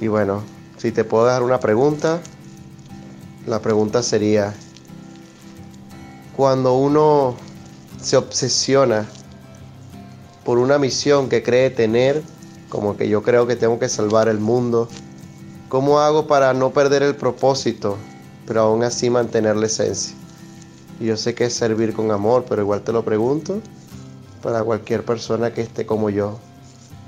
y 0.00 0.08
bueno, 0.08 0.42
si 0.76 0.92
te 0.92 1.04
puedo 1.04 1.24
dar 1.24 1.42
una 1.42 1.60
pregunta, 1.60 2.20
la 3.46 3.60
pregunta 3.60 4.02
sería, 4.02 4.54
cuando 6.36 6.76
uno 6.76 7.34
se 8.00 8.16
obsesiona 8.16 9.06
por 10.44 10.58
una 10.58 10.78
misión 10.78 11.28
que 11.28 11.42
cree 11.42 11.70
tener, 11.70 12.22
como 12.68 12.96
que 12.96 13.08
yo 13.08 13.22
creo 13.22 13.46
que 13.46 13.56
tengo 13.56 13.78
que 13.78 13.88
salvar 13.88 14.28
el 14.28 14.38
mundo, 14.38 14.88
¿Cómo 15.68 16.00
hago 16.00 16.26
para 16.26 16.54
no 16.54 16.70
perder 16.70 17.02
el 17.02 17.14
propósito, 17.14 17.98
pero 18.46 18.62
aún 18.62 18.84
así 18.84 19.10
mantener 19.10 19.54
la 19.54 19.66
esencia? 19.66 20.16
Y 20.98 21.04
yo 21.04 21.16
sé 21.18 21.34
que 21.34 21.44
es 21.44 21.52
servir 21.52 21.92
con 21.92 22.10
amor, 22.10 22.46
pero 22.48 22.62
igual 22.62 22.80
te 22.80 22.90
lo 22.90 23.04
pregunto 23.04 23.60
para 24.42 24.64
cualquier 24.64 25.04
persona 25.04 25.52
que 25.52 25.60
esté 25.60 25.84
como 25.84 26.08
yo 26.08 26.38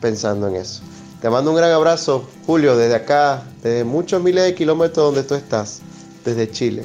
pensando 0.03 0.47
en 0.49 0.57
eso. 0.57 0.83
Te 1.21 1.29
mando 1.29 1.51
un 1.51 1.57
gran 1.59 1.71
abrazo, 1.71 2.27
Julio, 2.47 2.79
desde 2.79 2.95
acá, 2.95 3.43
desde 3.63 3.85
muchos 3.85 4.23
miles 4.23 4.43
de 4.43 4.55
kilómetros 4.55 5.13
donde 5.13 5.23
tú 5.23 5.35
estás, 5.35 5.83
desde 6.25 6.51
Chile. 6.51 6.83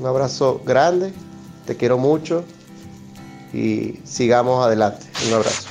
Un 0.00 0.06
abrazo 0.06 0.60
grande, 0.66 1.12
te 1.64 1.76
quiero 1.76 1.96
mucho 1.96 2.44
y 3.52 4.00
sigamos 4.02 4.66
adelante. 4.66 5.06
Un 5.28 5.34
abrazo. 5.34 5.68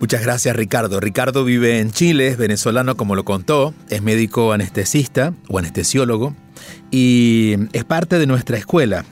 Muchas 0.00 0.20
gracias 0.20 0.56
Ricardo. 0.56 0.98
Ricardo 0.98 1.44
vive 1.44 1.78
en 1.78 1.92
Chile, 1.92 2.26
es 2.26 2.38
venezolano 2.38 2.96
como 2.96 3.14
lo 3.14 3.24
contó, 3.24 3.72
es 3.88 4.02
médico 4.02 4.52
anestesista 4.52 5.32
o 5.48 5.60
anestesiólogo 5.60 6.34
y 6.90 7.54
es 7.72 7.84
parte 7.84 8.18
de 8.18 8.26
nuestra 8.26 8.58
escuela. 8.58 9.04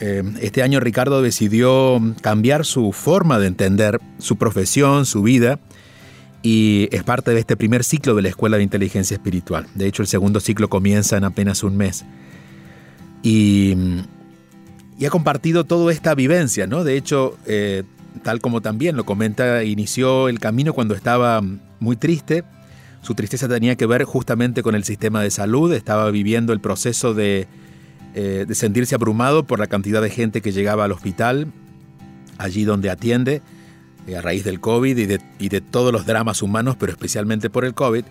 Eh, 0.00 0.22
este 0.40 0.64
año 0.64 0.80
Ricardo 0.80 1.22
decidió 1.22 2.00
cambiar 2.20 2.64
su 2.64 2.92
forma 2.92 3.38
de 3.38 3.46
entender 3.46 4.00
su 4.18 4.36
profesión, 4.36 5.06
su 5.06 5.22
vida 5.22 5.60
y 6.42 6.88
es 6.92 7.02
parte 7.02 7.32
de 7.32 7.40
este 7.40 7.56
primer 7.56 7.84
ciclo 7.84 8.14
de 8.14 8.22
la 8.22 8.28
Escuela 8.28 8.56
de 8.56 8.62
Inteligencia 8.62 9.14
Espiritual. 9.14 9.66
De 9.74 9.86
hecho 9.86 10.02
el 10.02 10.08
segundo 10.08 10.40
ciclo 10.40 10.68
comienza 10.68 11.16
en 11.16 11.24
apenas 11.24 11.62
un 11.62 11.76
mes. 11.76 12.04
Y, 13.22 13.76
ha 15.04 15.10
compartido 15.10 15.64
toda 15.64 15.92
esta 15.92 16.14
vivencia, 16.14 16.66
¿no? 16.66 16.82
De 16.82 16.96
hecho, 16.96 17.38
eh, 17.46 17.84
tal 18.22 18.40
como 18.40 18.60
también 18.60 18.96
lo 18.96 19.04
comenta, 19.04 19.62
inició 19.62 20.28
el 20.28 20.40
camino 20.40 20.72
cuando 20.72 20.94
estaba 20.94 21.40
muy 21.80 21.96
triste. 21.96 22.44
Su 23.02 23.14
tristeza 23.14 23.48
tenía 23.48 23.76
que 23.76 23.86
ver 23.86 24.04
justamente 24.04 24.62
con 24.62 24.74
el 24.74 24.82
sistema 24.82 25.22
de 25.22 25.30
salud, 25.30 25.72
estaba 25.72 26.10
viviendo 26.10 26.52
el 26.52 26.60
proceso 26.60 27.14
de 27.14 27.46
eh, 28.14 28.46
de 28.48 28.54
sentirse 28.54 28.94
abrumado 28.94 29.44
por 29.44 29.60
la 29.60 29.66
cantidad 29.66 30.00
de 30.00 30.10
gente 30.10 30.40
que 30.40 30.50
llegaba 30.50 30.84
al 30.84 30.92
hospital, 30.92 31.52
allí 32.38 32.64
donde 32.64 32.90
atiende, 32.90 33.42
a 34.14 34.20
raíz 34.20 34.44
del 34.44 34.60
COVID 34.60 34.96
y 34.96 35.06
de, 35.06 35.20
y 35.38 35.48
de 35.48 35.60
todos 35.60 35.92
los 35.92 36.06
dramas 36.06 36.42
humanos, 36.42 36.76
pero 36.78 36.92
especialmente 36.92 37.50
por 37.50 37.64
el 37.64 37.74
COVID. 37.74 38.04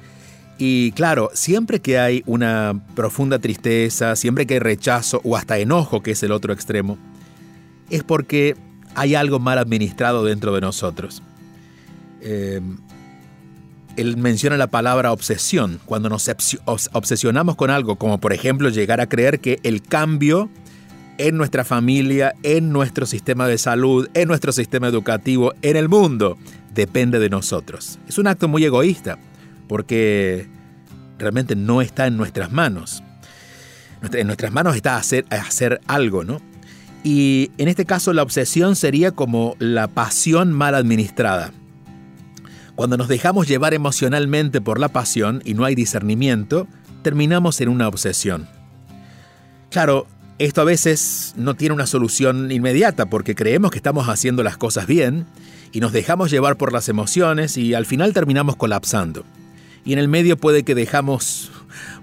Y 0.57 0.91
claro, 0.93 1.29
siempre 1.33 1.81
que 1.81 1.99
hay 1.99 2.23
una 2.25 2.81
profunda 2.95 3.39
tristeza, 3.39 4.15
siempre 4.15 4.47
que 4.47 4.55
hay 4.55 4.59
rechazo 4.59 5.21
o 5.23 5.37
hasta 5.37 5.59
enojo, 5.59 6.01
que 6.01 6.11
es 6.11 6.23
el 6.23 6.31
otro 6.31 6.51
extremo, 6.51 6.97
es 7.89 8.03
porque 8.03 8.55
hay 8.95 9.15
algo 9.15 9.39
mal 9.39 9.59
administrado 9.59 10.23
dentro 10.25 10.53
de 10.53 10.61
nosotros. 10.61 11.21
Eh, 12.21 12.59
él 13.95 14.17
menciona 14.17 14.57
la 14.57 14.67
palabra 14.67 15.11
obsesión, 15.11 15.79
cuando 15.85 16.09
nos 16.09 16.29
obsesionamos 16.65 17.55
con 17.55 17.69
algo, 17.69 17.95
como 17.95 18.19
por 18.19 18.33
ejemplo 18.33 18.69
llegar 18.69 19.01
a 19.01 19.09
creer 19.09 19.39
que 19.39 19.59
el 19.63 19.81
cambio 19.81 20.49
en 21.17 21.37
nuestra 21.37 21.63
familia, 21.63 22.33
en 22.43 22.71
nuestro 22.71 23.05
sistema 23.05 23.47
de 23.47 23.57
salud, 23.57 24.09
en 24.13 24.27
nuestro 24.27 24.51
sistema 24.51 24.87
educativo, 24.87 25.53
en 25.61 25.75
el 25.75 25.89
mundo, 25.89 26.37
depende 26.73 27.19
de 27.19 27.29
nosotros. 27.29 27.99
Es 28.07 28.17
un 28.17 28.27
acto 28.27 28.47
muy 28.47 28.63
egoísta, 28.63 29.17
porque 29.67 30.47
realmente 31.17 31.55
no 31.55 31.81
está 31.81 32.07
en 32.07 32.17
nuestras 32.17 32.51
manos. 32.51 33.03
En 34.13 34.27
nuestras 34.27 34.51
manos 34.51 34.75
está 34.75 34.97
hacer, 34.97 35.25
hacer 35.29 35.81
algo, 35.87 36.23
¿no? 36.23 36.39
Y 37.03 37.51
en 37.57 37.67
este 37.67 37.85
caso 37.85 38.13
la 38.13 38.23
obsesión 38.23 38.75
sería 38.75 39.11
como 39.11 39.55
la 39.59 39.87
pasión 39.87 40.51
mal 40.51 40.75
administrada. 40.75 41.51
Cuando 42.75 42.97
nos 42.97 43.07
dejamos 43.07 43.47
llevar 43.47 43.73
emocionalmente 43.73 44.61
por 44.61 44.79
la 44.79 44.89
pasión 44.89 45.41
y 45.45 45.55
no 45.55 45.65
hay 45.65 45.73
discernimiento, 45.73 46.67
terminamos 47.01 47.59
en 47.61 47.69
una 47.69 47.87
obsesión. 47.87 48.47
Claro, 49.71 50.05
esto 50.39 50.61
a 50.61 50.65
veces 50.65 51.33
no 51.35 51.55
tiene 51.55 51.73
una 51.73 51.87
solución 51.87 52.51
inmediata 52.51 53.07
porque 53.07 53.35
creemos 53.35 53.71
que 53.71 53.77
estamos 53.77 54.07
haciendo 54.07 54.43
las 54.43 54.57
cosas 54.57 54.87
bien 54.87 55.25
y 55.71 55.79
nos 55.79 55.91
dejamos 55.91 56.29
llevar 56.29 56.57
por 56.57 56.71
las 56.71 56.89
emociones 56.89 57.57
y 57.57 57.73
al 57.73 57.85
final 57.85 58.13
terminamos 58.13 58.55
colapsando. 58.55 59.25
Y 59.83 59.93
en 59.93 59.99
el 59.99 60.07
medio 60.07 60.37
puede 60.37 60.63
que 60.63 60.75
dejamos 60.75 61.49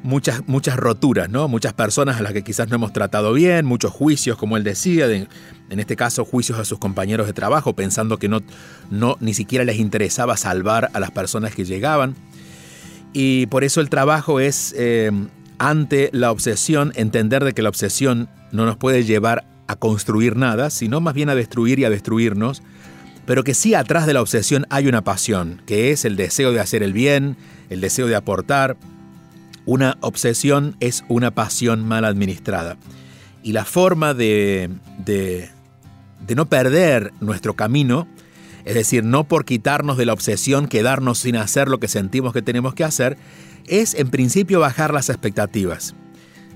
muchas, 0.03 0.43
muchas 0.47 0.77
roturas, 0.77 1.29
¿no? 1.29 1.49
Muchas 1.49 1.75
personas 1.75 2.17
a 2.19 2.23
las 2.23 2.33
que 2.33 2.43
quizás 2.43 2.69
no 2.69 2.77
hemos 2.77 2.93
tratado 2.93 3.33
bien, 3.35 3.67
muchos 3.67 3.93
juicios, 3.93 4.39
como 4.39 4.57
él 4.57 4.65
decía, 4.65 5.07
en 5.11 5.29
este 5.71 5.95
caso 5.95 6.25
juicios 6.25 6.59
a 6.59 6.65
sus 6.65 6.79
compañeros 6.79 7.27
de 7.27 7.35
trabajo, 7.35 7.75
pensando 7.75 8.19
que 8.19 8.29
no, 8.29 8.41
no, 8.91 9.17
ni 9.21 9.35
siquiera 9.35 9.65
les 9.65 9.79
interesaba 9.79 10.37
salvar 10.37 10.91
a 10.95 11.01
las 11.01 11.11
personas 11.11 11.55
que 11.55 11.65
llegaban. 11.65 12.15
Y 13.13 13.47
por 13.47 13.65
eso 13.65 13.81
el 13.81 13.91
trabajo 13.91 14.41
es, 14.41 14.75
eh, 14.77 15.13
ante 15.59 16.11
la 16.13 16.31
obsesión, 16.31 16.93
entender 16.97 17.45
de 17.45 17.53
que 17.53 17.63
la 17.63 17.69
obsesión 17.69 18.29
no 18.53 18.67
nos 18.67 18.77
puede 18.77 19.05
llevar 19.05 19.45
a 19.67 19.77
construir 19.77 20.37
nada, 20.37 20.71
sino 20.71 21.01
más 21.01 21.15
bien 21.15 21.29
a 21.29 21.35
destruir 21.35 21.79
y 21.79 21.85
a 21.85 21.91
destruirnos, 21.91 22.63
pero 23.27 23.45
que 23.45 23.55
sí 23.55 23.75
atrás 23.75 24.07
de 24.07 24.13
la 24.13 24.21
obsesión 24.21 24.67
hay 24.71 24.87
una 24.87 25.03
pasión, 25.03 25.63
que 25.67 25.91
es 25.91 26.05
el 26.05 26.17
deseo 26.17 26.53
de 26.53 26.61
hacer 26.61 26.83
el 26.83 26.93
bien, 26.93 27.37
el 27.71 27.81
deseo 27.81 28.07
de 28.07 28.17
aportar, 28.17 28.77
una 29.67 29.97
obsesión 30.01 30.77
es 30.81 31.05
una 31.09 31.31
pasión 31.31 31.87
mal 31.87 32.05
administrada. 32.05 32.77
Y 33.43 33.53
la 33.53 33.65
forma 33.65 34.15
de, 34.15 34.71
de, 34.99 35.51
no 36.35 36.47
perder 36.47 37.13
nuestro 37.21 37.55
camino, 37.55 38.07
es 38.65 38.75
decir, 38.75 39.05
no 39.05 39.25
por 39.25 39.45
quitarnos 39.45 39.97
de 39.97 40.07
la 40.07 40.13
obsesión, 40.13 40.69
quedarnos 40.69 41.19
sin 41.19 41.37
hacer 41.37 41.69
lo 41.69 41.81
que 41.81 41.89
sentimos 41.89 42.33
que 42.33 42.43
tenemos 42.43 42.75
que 42.75 42.85
hacer, 42.85 43.19
es 43.67 43.95
en 43.95 44.11
principio 44.11 44.61
bajar 44.61 44.93
las 44.93 45.09
expectativas. 45.09 45.95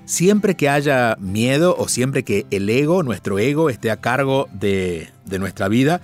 Siempre 0.04 0.56
que 0.56 0.70
haya 0.70 1.16
miedo 1.20 1.76
o 1.78 1.88
siempre 1.88 2.22
que 2.22 2.46
el 2.50 2.68
ego, 2.70 3.02
nuestro 3.02 3.38
ego, 3.38 3.68
esté 3.68 3.90
a 3.90 4.00
cargo 4.00 4.48
de, 4.52 5.10
nuestra 5.38 5.68
vida, 5.68 6.00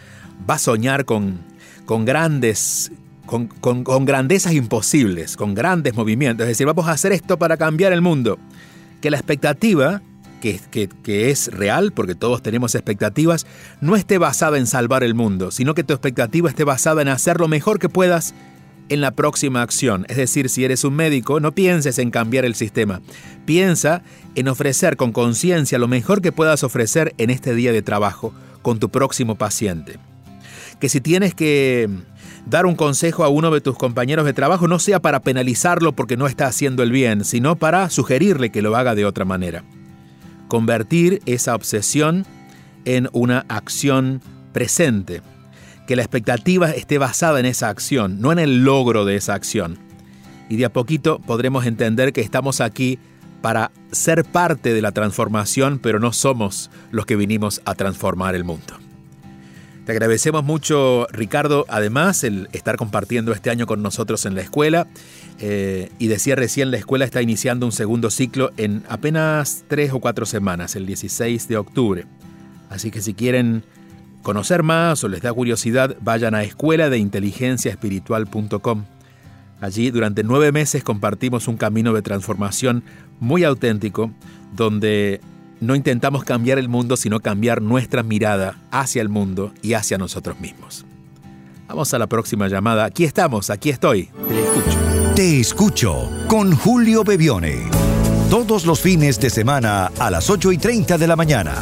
va 0.48 0.54
a 0.54 0.58
soñar 0.58 1.06
con, 1.06 1.40
con 1.86 2.04
grandes 2.04 2.92
con, 3.26 4.04
grandezas 4.04 4.52
imposibles, 4.52 5.36
con 5.36 5.54
grandes 5.54 5.94
movimientos. 5.94 6.44
Es 6.44 6.50
decir, 6.50 6.66
vamos 6.66 6.86
a 6.86 6.92
hacer 6.92 7.12
esto 7.12 7.38
para 7.38 7.56
cambiar 7.56 7.92
el 7.92 8.02
mundo. 8.02 8.38
Que 9.00 9.10
la 9.10 9.16
expectativa, 9.16 10.02
que, 10.44 11.30
es 11.30 11.48
real, 11.48 11.92
porque 11.92 12.14
todos 12.14 12.42
tenemos 12.42 12.74
expectativas, 12.74 13.46
no 13.80 13.96
esté 13.96 14.18
basada 14.18 14.58
en 14.58 14.66
salvar 14.66 15.02
el 15.02 15.14
mundo, 15.14 15.50
sino 15.50 15.74
que 15.74 15.84
tu 15.84 15.94
expectativa 15.94 16.50
esté 16.50 16.64
basada 16.64 17.00
en 17.00 17.08
hacer 17.08 17.40
lo 17.40 17.48
mejor 17.48 17.78
que 17.78 17.88
puedas 17.88 18.34
en 18.90 19.00
la 19.00 19.12
próxima 19.12 19.62
acción. 19.62 20.04
Es 20.10 20.18
decir, 20.18 20.50
si 20.50 20.64
eres 20.64 20.84
un 20.84 20.94
médico, 20.94 21.40
no 21.40 21.52
pienses 21.52 21.98
en 21.98 22.10
cambiar 22.10 22.44
el 22.44 22.54
sistema. 22.54 23.00
Piensa 23.46 24.02
en 24.34 24.48
ofrecer 24.48 24.98
con 24.98 25.12
conciencia 25.12 25.78
lo 25.78 25.88
mejor 25.88 26.20
que 26.20 26.32
puedas 26.32 26.62
ofrecer 26.62 27.14
en 27.16 27.30
este 27.30 27.54
día 27.54 27.72
de 27.72 27.80
trabajo 27.80 28.34
con 28.60 28.78
tu 28.78 28.90
próximo 28.90 29.36
paciente. 29.36 29.98
Que 30.78 30.90
si 30.90 31.00
tienes 31.00 31.34
que 31.34 31.88
dar 32.44 32.66
un 32.66 32.76
consejo 32.76 33.24
a 33.24 33.28
uno 33.28 33.50
de 33.50 33.62
tus 33.62 33.78
compañeros 33.78 34.26
de 34.26 34.34
trabajo 34.34 34.68
no 34.68 34.78
sea 34.78 35.00
para 35.00 35.20
penalizarlo 35.20 35.92
porque 35.92 36.18
no 36.18 36.26
está 36.26 36.46
haciendo 36.46 36.82
el 36.82 36.92
bien, 36.92 37.24
sino 37.24 37.56
para 37.56 37.88
sugerirle 37.88 38.50
que 38.50 38.60
lo 38.60 38.76
haga 38.76 38.94
de 38.94 39.06
otra 39.06 39.24
manera. 39.24 39.64
Convertir 40.48 41.20
esa 41.26 41.54
obsesión 41.54 42.26
en 42.84 43.08
una 43.12 43.44
acción 43.48 44.20
presente. 44.52 45.22
Que 45.86 45.96
la 45.96 46.02
expectativa 46.02 46.70
esté 46.70 46.98
basada 46.98 47.40
en 47.40 47.46
esa 47.46 47.68
acción, 47.68 48.20
no 48.20 48.32
en 48.32 48.38
el 48.38 48.64
logro 48.64 49.04
de 49.04 49.16
esa 49.16 49.34
acción. 49.34 49.78
Y 50.48 50.56
de 50.56 50.66
a 50.66 50.72
poquito 50.72 51.20
podremos 51.20 51.66
entender 51.66 52.12
que 52.12 52.20
estamos 52.20 52.60
aquí 52.60 52.98
para 53.42 53.72
ser 53.92 54.24
parte 54.24 54.72
de 54.72 54.80
la 54.80 54.92
transformación, 54.92 55.78
pero 55.78 56.00
no 56.00 56.12
somos 56.12 56.70
los 56.90 57.04
que 57.04 57.16
vinimos 57.16 57.60
a 57.66 57.74
transformar 57.74 58.34
el 58.34 58.44
mundo. 58.44 58.83
Te 59.84 59.92
agradecemos 59.92 60.42
mucho, 60.44 61.06
Ricardo, 61.12 61.66
además, 61.68 62.24
el 62.24 62.48
estar 62.52 62.76
compartiendo 62.76 63.32
este 63.32 63.50
año 63.50 63.66
con 63.66 63.82
nosotros 63.82 64.24
en 64.24 64.34
la 64.34 64.40
escuela. 64.40 64.86
Eh, 65.40 65.90
y 65.98 66.06
decía 66.06 66.36
recién, 66.36 66.70
la 66.70 66.78
escuela 66.78 67.04
está 67.04 67.20
iniciando 67.20 67.66
un 67.66 67.72
segundo 67.72 68.08
ciclo 68.08 68.50
en 68.56 68.82
apenas 68.88 69.64
tres 69.68 69.92
o 69.92 70.00
cuatro 70.00 70.24
semanas, 70.24 70.74
el 70.74 70.86
16 70.86 71.48
de 71.48 71.56
octubre. 71.58 72.06
Así 72.70 72.90
que 72.90 73.02
si 73.02 73.12
quieren 73.12 73.62
conocer 74.22 74.62
más 74.62 75.04
o 75.04 75.08
les 75.08 75.20
da 75.20 75.34
curiosidad, 75.34 75.96
vayan 76.00 76.34
a 76.34 76.44
escuela 76.44 76.88
de 76.88 76.98
espiritual.com. 76.98 78.84
Allí 79.60 79.90
durante 79.90 80.24
nueve 80.24 80.50
meses 80.50 80.82
compartimos 80.82 81.46
un 81.46 81.58
camino 81.58 81.92
de 81.92 82.00
transformación 82.00 82.84
muy 83.20 83.44
auténtico, 83.44 84.10
donde 84.56 85.20
no 85.64 85.74
intentamos 85.74 86.24
cambiar 86.24 86.58
el 86.58 86.68
mundo, 86.68 86.96
sino 86.96 87.20
cambiar 87.20 87.62
nuestra 87.62 88.02
mirada 88.02 88.58
hacia 88.70 89.02
el 89.02 89.08
mundo 89.08 89.52
y 89.62 89.74
hacia 89.74 89.98
nosotros 89.98 90.38
mismos. 90.40 90.84
Vamos 91.66 91.94
a 91.94 91.98
la 91.98 92.06
próxima 92.06 92.48
llamada. 92.48 92.84
Aquí 92.84 93.04
estamos, 93.04 93.50
aquí 93.50 93.70
estoy. 93.70 94.10
Te 94.28 94.42
escucho. 94.42 94.78
Te 95.14 95.40
escucho 95.40 96.10
con 96.28 96.54
Julio 96.54 97.04
Bebione. 97.04 97.70
Todos 98.30 98.66
los 98.66 98.80
fines 98.80 99.18
de 99.20 99.30
semana 99.30 99.90
a 99.98 100.10
las 100.10 100.28
8 100.28 100.52
y 100.52 100.58
30 100.58 100.98
de 100.98 101.06
la 101.06 101.16
mañana. 101.16 101.54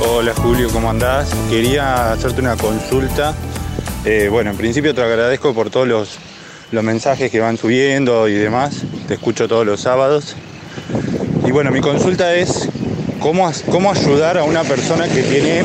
Hola 0.00 0.32
Julio, 0.34 0.68
¿cómo 0.70 0.90
andás? 0.90 1.32
Quería 1.48 2.12
hacerte 2.12 2.40
una 2.40 2.56
consulta 2.56 3.34
eh, 4.08 4.28
bueno, 4.30 4.52
en 4.52 4.56
principio 4.56 4.94
te 4.94 5.02
agradezco 5.02 5.52
por 5.52 5.68
todos 5.68 5.88
los, 5.88 6.18
mensajes 6.70 7.28
que 7.28 7.40
van 7.40 7.56
subiendo 7.56 8.28
y 8.28 8.34
demás. 8.34 8.82
Te 9.08 9.14
escucho 9.14 9.48
todos 9.48 9.66
los 9.66 9.80
sábados. 9.80 10.36
Y 11.44 11.50
bueno, 11.50 11.72
mi 11.72 11.80
consulta 11.80 12.32
es 12.32 12.68
cómo, 13.18 13.50
cómo 13.68 13.90
ayudar 13.90 14.38
a 14.38 14.44
una 14.44 14.62
persona 14.62 15.08
que 15.08 15.24
tiene 15.24 15.64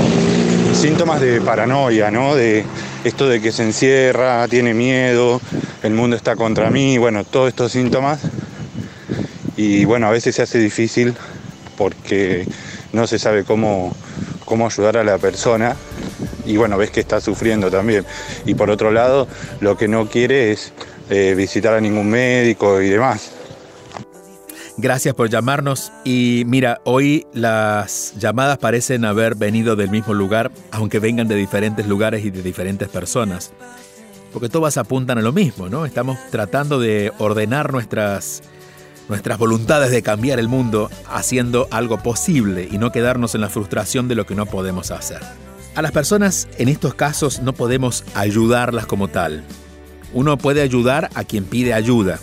síntomas 0.74 1.22
de 1.22 1.40
paranoia, 1.40 2.10
¿no? 2.10 2.34
De 2.34 2.66
esto 3.04 3.30
de 3.30 3.42
que 3.42 3.52
se 3.52 3.62
encierra, 3.62 4.48
tiene 4.48 4.74
miedo, 4.74 5.40
el 5.84 5.94
mundo 5.94 6.16
está 6.16 6.36
contra 6.36 6.72
mí, 6.72 6.98
bueno, 6.98 7.24
todos 7.24 7.50
estos 7.50 7.72
síntomas. 7.72 8.22
Y 9.56 9.86
bueno, 9.86 10.08
a 10.08 10.10
veces 10.10 10.34
se 10.34 10.42
hace 10.42 10.58
difícil 10.58 11.14
porque 11.78 12.48
no 12.92 13.06
se 13.06 13.20
sabe 13.20 13.44
cómo, 13.44 13.96
cómo 14.46 14.66
ayudar 14.66 14.98
a 14.98 15.04
la 15.04 15.20
persona 15.20 15.76
y 16.52 16.58
bueno, 16.58 16.78
ves 16.78 16.92
que 16.92 17.00
está 17.00 17.22
sufriendo 17.22 17.72
también. 17.72 18.06
Y 18.46 18.56
por 18.56 18.70
otro 18.70 18.92
lado, 18.92 19.28
lo 19.62 19.78
que 19.78 19.88
no 19.88 20.08
quiere 20.08 20.52
es 20.52 20.74
eh, 21.10 21.34
visitar 21.36 21.74
a 21.74 21.82
ningún 21.82 22.10
médico 22.10 22.82
y 22.82 22.90
demás. 22.90 23.32
Gracias 24.78 25.14
por 25.14 25.30
llamarnos 25.30 25.92
y 26.04 26.44
mira, 26.48 26.82
hoy 26.84 27.28
las 27.34 28.14
llamadas 28.18 28.58
parecen 28.58 29.06
haber 29.06 29.36
venido 29.36 29.76
del 29.76 29.90
mismo 29.90 30.14
lugar, 30.14 30.52
aunque 30.72 31.00
vengan 31.00 31.28
de 31.28 31.36
diferentes 31.36 31.88
lugares 31.88 32.26
y 32.26 32.32
de 32.32 32.42
diferentes 32.42 32.90
personas. 32.90 33.54
Porque 34.34 34.50
todas 34.50 34.78
apuntan 34.78 35.18
a 35.18 35.22
lo 35.22 35.32
mismo, 35.32 35.70
¿no? 35.70 35.86
Estamos 35.86 36.18
tratando 36.32 36.80
de 36.80 37.12
ordenar 37.18 37.72
nuestras, 37.72 38.42
nuestras 39.08 39.38
voluntades 39.38 39.92
de 39.92 40.02
cambiar 40.02 40.40
el 40.40 40.48
mundo 40.48 40.90
haciendo 41.10 41.68
algo 41.70 41.98
posible 42.02 42.68
y 42.70 42.78
no 42.78 42.92
quedarnos 42.92 43.36
en 43.36 43.42
la 43.42 43.50
frustración 43.50 44.08
de 44.08 44.16
lo 44.16 44.26
que 44.26 44.36
no 44.36 44.46
podemos 44.46 44.92
hacer. 44.92 45.20
A 45.74 45.82
las 45.82 45.94
personas 45.94 46.50
en 46.58 46.68
estos 46.68 46.96
casos 46.96 47.42
no 47.42 47.54
podemos 47.54 48.04
ayudarlas 48.14 48.86
como 48.86 49.08
tal. 49.08 49.44
Uno 50.14 50.38
puede 50.38 50.62
ayudar 50.62 51.10
a 51.16 51.24
quien 51.24 51.46
pide 51.46 51.74
ayuda. 51.74 52.20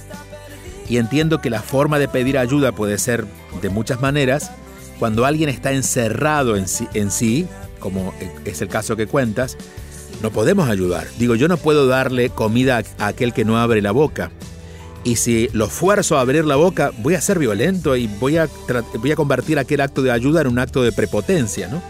Y 0.87 0.99
entiendo 0.99 1.41
que 1.41 1.49
la 1.49 1.63
forma 1.63 1.99
de 1.99 2.09
pedir 2.09 2.37
ayuda 2.37 2.73
puede 2.73 2.99
ser 2.99 3.27
de 3.63 3.71
muchas 3.71 4.03
maneras. 4.03 4.51
Cuando 4.99 5.25
alguien 5.25 5.49
está 5.49 5.73
encerrado 5.73 6.57
en 6.57 6.69
sí, 7.11 7.47
como 7.79 8.13
es 8.45 8.61
el 8.61 8.69
caso 8.69 8.97
que 8.97 9.07
cuentas, 9.07 9.57
no 10.23 10.31
podemos 10.31 10.69
ayudar. 10.69 11.07
Digo, 11.19 11.35
yo 11.35 11.49
no 11.49 11.57
puedo 11.57 11.87
darle 11.87 12.29
comida 12.29 12.83
a 12.99 13.07
aquel 13.07 13.33
que 13.33 13.47
no 13.47 13.59
abre 13.59 13.81
la 13.81 13.93
boca. 13.93 14.31
Y 15.05 15.17
si 15.17 15.49
lo 15.55 15.69
fuerzo 15.69 16.19
a 16.19 16.21
abrir 16.21 16.45
la 16.45 16.57
boca, 16.57 16.93
voy 16.99 17.15
a 17.15 17.21
ser 17.23 17.39
violento 17.39 17.97
y 17.97 18.09
voy 18.09 18.37
a, 18.37 18.47
voy 18.99 19.13
a 19.13 19.17
convertir 19.17 19.59
aquel 19.59 19.81
acto 19.81 20.03
de 20.03 20.11
ayuda 20.11 20.43
en 20.43 20.49
un 20.49 20.59
acto 20.59 20.83
de 20.83 20.93
prepotencia, 20.93 21.69
¿no? 21.69 21.81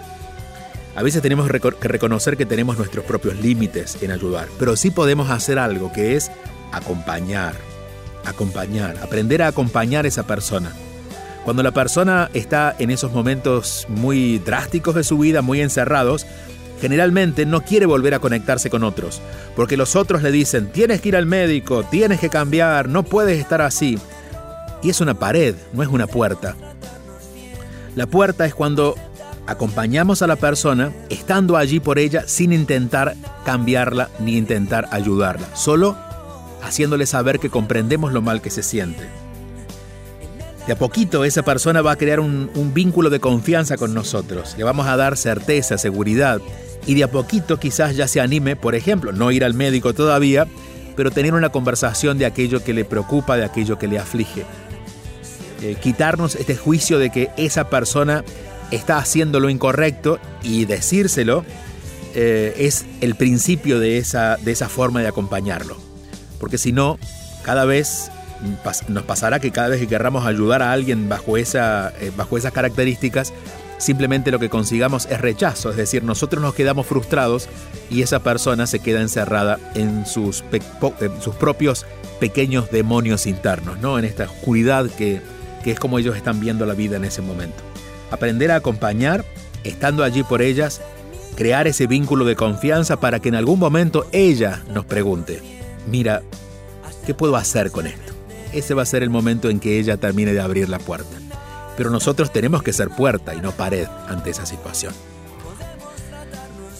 A 0.98 1.02
veces 1.04 1.22
tenemos 1.22 1.48
que 1.48 1.60
reconocer 1.86 2.36
que 2.36 2.44
tenemos 2.44 2.76
nuestros 2.76 3.04
propios 3.04 3.36
límites 3.36 4.02
en 4.02 4.10
ayudar, 4.10 4.48
pero 4.58 4.74
sí 4.74 4.90
podemos 4.90 5.30
hacer 5.30 5.56
algo 5.56 5.92
que 5.92 6.16
es 6.16 6.28
acompañar, 6.72 7.54
acompañar, 8.24 8.96
aprender 9.00 9.42
a 9.42 9.46
acompañar 9.46 10.06
a 10.06 10.08
esa 10.08 10.26
persona. 10.26 10.72
Cuando 11.44 11.62
la 11.62 11.70
persona 11.70 12.30
está 12.34 12.74
en 12.80 12.90
esos 12.90 13.12
momentos 13.12 13.86
muy 13.88 14.40
drásticos 14.40 14.96
de 14.96 15.04
su 15.04 15.18
vida, 15.18 15.40
muy 15.40 15.60
encerrados, 15.60 16.26
generalmente 16.80 17.46
no 17.46 17.60
quiere 17.60 17.86
volver 17.86 18.14
a 18.14 18.18
conectarse 18.18 18.68
con 18.68 18.82
otros, 18.82 19.20
porque 19.54 19.76
los 19.76 19.94
otros 19.94 20.24
le 20.24 20.32
dicen, 20.32 20.72
tienes 20.72 21.00
que 21.00 21.10
ir 21.10 21.16
al 21.16 21.26
médico, 21.26 21.84
tienes 21.84 22.18
que 22.18 22.28
cambiar, 22.28 22.88
no 22.88 23.04
puedes 23.04 23.38
estar 23.38 23.62
así. 23.62 24.00
Y 24.82 24.90
es 24.90 25.00
una 25.00 25.14
pared, 25.14 25.54
no 25.72 25.84
es 25.84 25.88
una 25.90 26.08
puerta. 26.08 26.56
La 27.94 28.06
puerta 28.06 28.46
es 28.46 28.54
cuando 28.54 28.96
acompañamos 29.48 30.20
a 30.20 30.26
la 30.26 30.36
persona 30.36 30.92
estando 31.08 31.56
allí 31.56 31.80
por 31.80 31.98
ella 31.98 32.24
sin 32.26 32.52
intentar 32.52 33.16
cambiarla 33.46 34.10
ni 34.20 34.36
intentar 34.36 34.88
ayudarla, 34.92 35.48
solo 35.56 35.96
haciéndole 36.62 37.06
saber 37.06 37.38
que 37.38 37.48
comprendemos 37.48 38.12
lo 38.12 38.20
mal 38.20 38.42
que 38.42 38.50
se 38.50 38.62
siente. 38.62 39.08
De 40.66 40.74
a 40.74 40.78
poquito 40.78 41.24
esa 41.24 41.42
persona 41.44 41.80
va 41.80 41.92
a 41.92 41.96
crear 41.96 42.20
un, 42.20 42.50
vínculo 42.74 43.08
de 43.08 43.20
confianza 43.20 43.78
con 43.78 43.94
nosotros, 43.94 44.54
le 44.58 44.64
vamos 44.64 44.86
a 44.86 44.98
dar 44.98 45.16
certeza, 45.16 45.78
seguridad 45.78 46.42
y 46.86 46.94
de 46.94 47.04
a 47.04 47.10
poquito 47.10 47.58
quizás 47.58 47.96
ya 47.96 48.06
se 48.06 48.20
anime, 48.20 48.54
por 48.54 48.74
ejemplo, 48.74 49.12
no 49.12 49.30
ir 49.30 49.46
al 49.46 49.54
médico 49.54 49.94
todavía, 49.94 50.46
pero 50.94 51.10
tener 51.10 51.32
una 51.32 51.48
conversación 51.48 52.18
de 52.18 52.26
aquello 52.26 52.62
que 52.62 52.74
le 52.74 52.84
preocupa, 52.84 53.38
de 53.38 53.44
aquello 53.46 53.78
que 53.78 53.88
le 53.88 53.98
aflige. 53.98 54.44
Eh, 55.62 55.76
quitarnos 55.80 56.34
este 56.34 56.54
juicio 56.54 56.98
de 56.98 57.10
que 57.10 57.30
esa 57.36 57.70
persona 57.70 58.22
está 58.70 58.98
haciendo 58.98 59.40
lo 59.40 59.50
incorrecto 59.50 60.18
y 60.42 60.64
decírselo 60.64 61.44
eh, 62.14 62.54
es 62.58 62.86
el 63.00 63.14
principio 63.14 63.78
de 63.80 63.98
esa, 63.98 64.36
de 64.36 64.52
esa 64.52 64.68
forma 64.68 65.00
de 65.00 65.08
acompañarlo. 65.08 65.76
Porque 66.40 66.58
si 66.58 66.72
no, 66.72 66.98
cada 67.44 67.64
vez 67.64 68.10
nos 68.88 69.02
pasará 69.02 69.40
que 69.40 69.50
cada 69.50 69.68
vez 69.68 69.80
que 69.80 69.88
querramos 69.88 70.26
ayudar 70.26 70.62
a 70.62 70.72
alguien 70.72 71.08
bajo, 71.08 71.36
esa, 71.36 71.92
eh, 72.00 72.12
bajo 72.16 72.36
esas 72.38 72.52
características, 72.52 73.32
simplemente 73.78 74.30
lo 74.30 74.38
que 74.38 74.48
consigamos 74.48 75.06
es 75.10 75.20
rechazo, 75.20 75.70
es 75.70 75.76
decir, 75.76 76.02
nosotros 76.02 76.42
nos 76.42 76.54
quedamos 76.54 76.86
frustrados 76.86 77.48
y 77.90 78.02
esa 78.02 78.20
persona 78.20 78.66
se 78.66 78.80
queda 78.80 79.00
encerrada 79.00 79.58
en 79.74 80.06
sus, 80.06 80.44
sus 81.20 81.34
propios 81.36 81.86
pequeños 82.20 82.70
demonios 82.70 83.26
internos, 83.26 83.78
¿no? 83.78 83.98
en 83.98 84.04
esta 84.04 84.24
oscuridad 84.24 84.90
que, 84.90 85.20
que 85.62 85.72
es 85.72 85.78
como 85.78 85.98
ellos 85.98 86.16
están 86.16 86.40
viendo 86.40 86.66
la 86.66 86.74
vida 86.74 86.96
en 86.96 87.04
ese 87.04 87.22
momento. 87.22 87.67
Aprender 88.10 88.50
a 88.50 88.56
acompañar, 88.56 89.24
estando 89.64 90.04
allí 90.04 90.22
por 90.22 90.42
ellas, 90.42 90.80
crear 91.36 91.66
ese 91.66 91.86
vínculo 91.86 92.24
de 92.24 92.36
confianza 92.36 93.00
para 93.00 93.20
que 93.20 93.28
en 93.28 93.34
algún 93.34 93.58
momento 93.58 94.06
ella 94.12 94.62
nos 94.72 94.84
pregunte, 94.84 95.40
mira, 95.86 96.22
¿qué 97.06 97.14
puedo 97.14 97.36
hacer 97.36 97.70
con 97.70 97.86
esto? 97.86 98.12
Ese 98.52 98.74
va 98.74 98.82
a 98.82 98.86
ser 98.86 99.02
el 99.02 99.10
momento 99.10 99.50
en 99.50 99.60
que 99.60 99.78
ella 99.78 99.96
termine 99.98 100.32
de 100.32 100.40
abrir 100.40 100.68
la 100.68 100.78
puerta 100.78 101.18
pero 101.78 101.90
nosotros 101.90 102.32
tenemos 102.32 102.64
que 102.64 102.72
ser 102.72 102.88
puerta 102.88 103.36
y 103.36 103.40
no 103.40 103.52
pared 103.52 103.86
ante 104.08 104.30
esa 104.30 104.44
situación. 104.44 104.92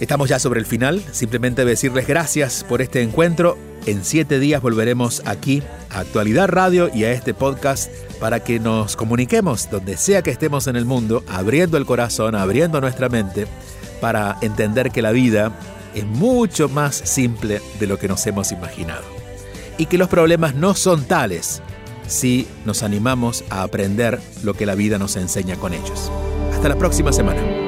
Estamos 0.00 0.28
ya 0.28 0.40
sobre 0.40 0.58
el 0.58 0.66
final, 0.66 1.00
simplemente 1.12 1.64
decirles 1.64 2.08
gracias 2.08 2.64
por 2.68 2.82
este 2.82 3.00
encuentro. 3.02 3.56
En 3.88 4.04
siete 4.04 4.38
días 4.38 4.60
volveremos 4.60 5.22
aquí 5.24 5.62
a 5.88 6.00
Actualidad 6.00 6.48
Radio 6.48 6.90
y 6.94 7.04
a 7.04 7.12
este 7.12 7.32
podcast 7.32 7.90
para 8.20 8.44
que 8.44 8.60
nos 8.60 8.96
comuniquemos 8.96 9.70
donde 9.70 9.96
sea 9.96 10.20
que 10.20 10.30
estemos 10.30 10.66
en 10.66 10.76
el 10.76 10.84
mundo, 10.84 11.24
abriendo 11.26 11.78
el 11.78 11.86
corazón, 11.86 12.34
abriendo 12.34 12.82
nuestra 12.82 13.08
mente, 13.08 13.46
para 13.98 14.36
entender 14.42 14.90
que 14.90 15.00
la 15.00 15.10
vida 15.10 15.58
es 15.94 16.04
mucho 16.04 16.68
más 16.68 16.96
simple 16.96 17.62
de 17.80 17.86
lo 17.86 17.98
que 17.98 18.08
nos 18.08 18.26
hemos 18.26 18.52
imaginado. 18.52 19.04
Y 19.78 19.86
que 19.86 19.96
los 19.96 20.10
problemas 20.10 20.54
no 20.54 20.74
son 20.74 21.04
tales 21.04 21.62
si 22.06 22.46
nos 22.66 22.82
animamos 22.82 23.42
a 23.48 23.62
aprender 23.62 24.20
lo 24.42 24.52
que 24.52 24.66
la 24.66 24.74
vida 24.74 24.98
nos 24.98 25.16
enseña 25.16 25.56
con 25.56 25.72
ellos. 25.72 26.12
Hasta 26.52 26.68
la 26.68 26.76
próxima 26.76 27.10
semana. 27.10 27.67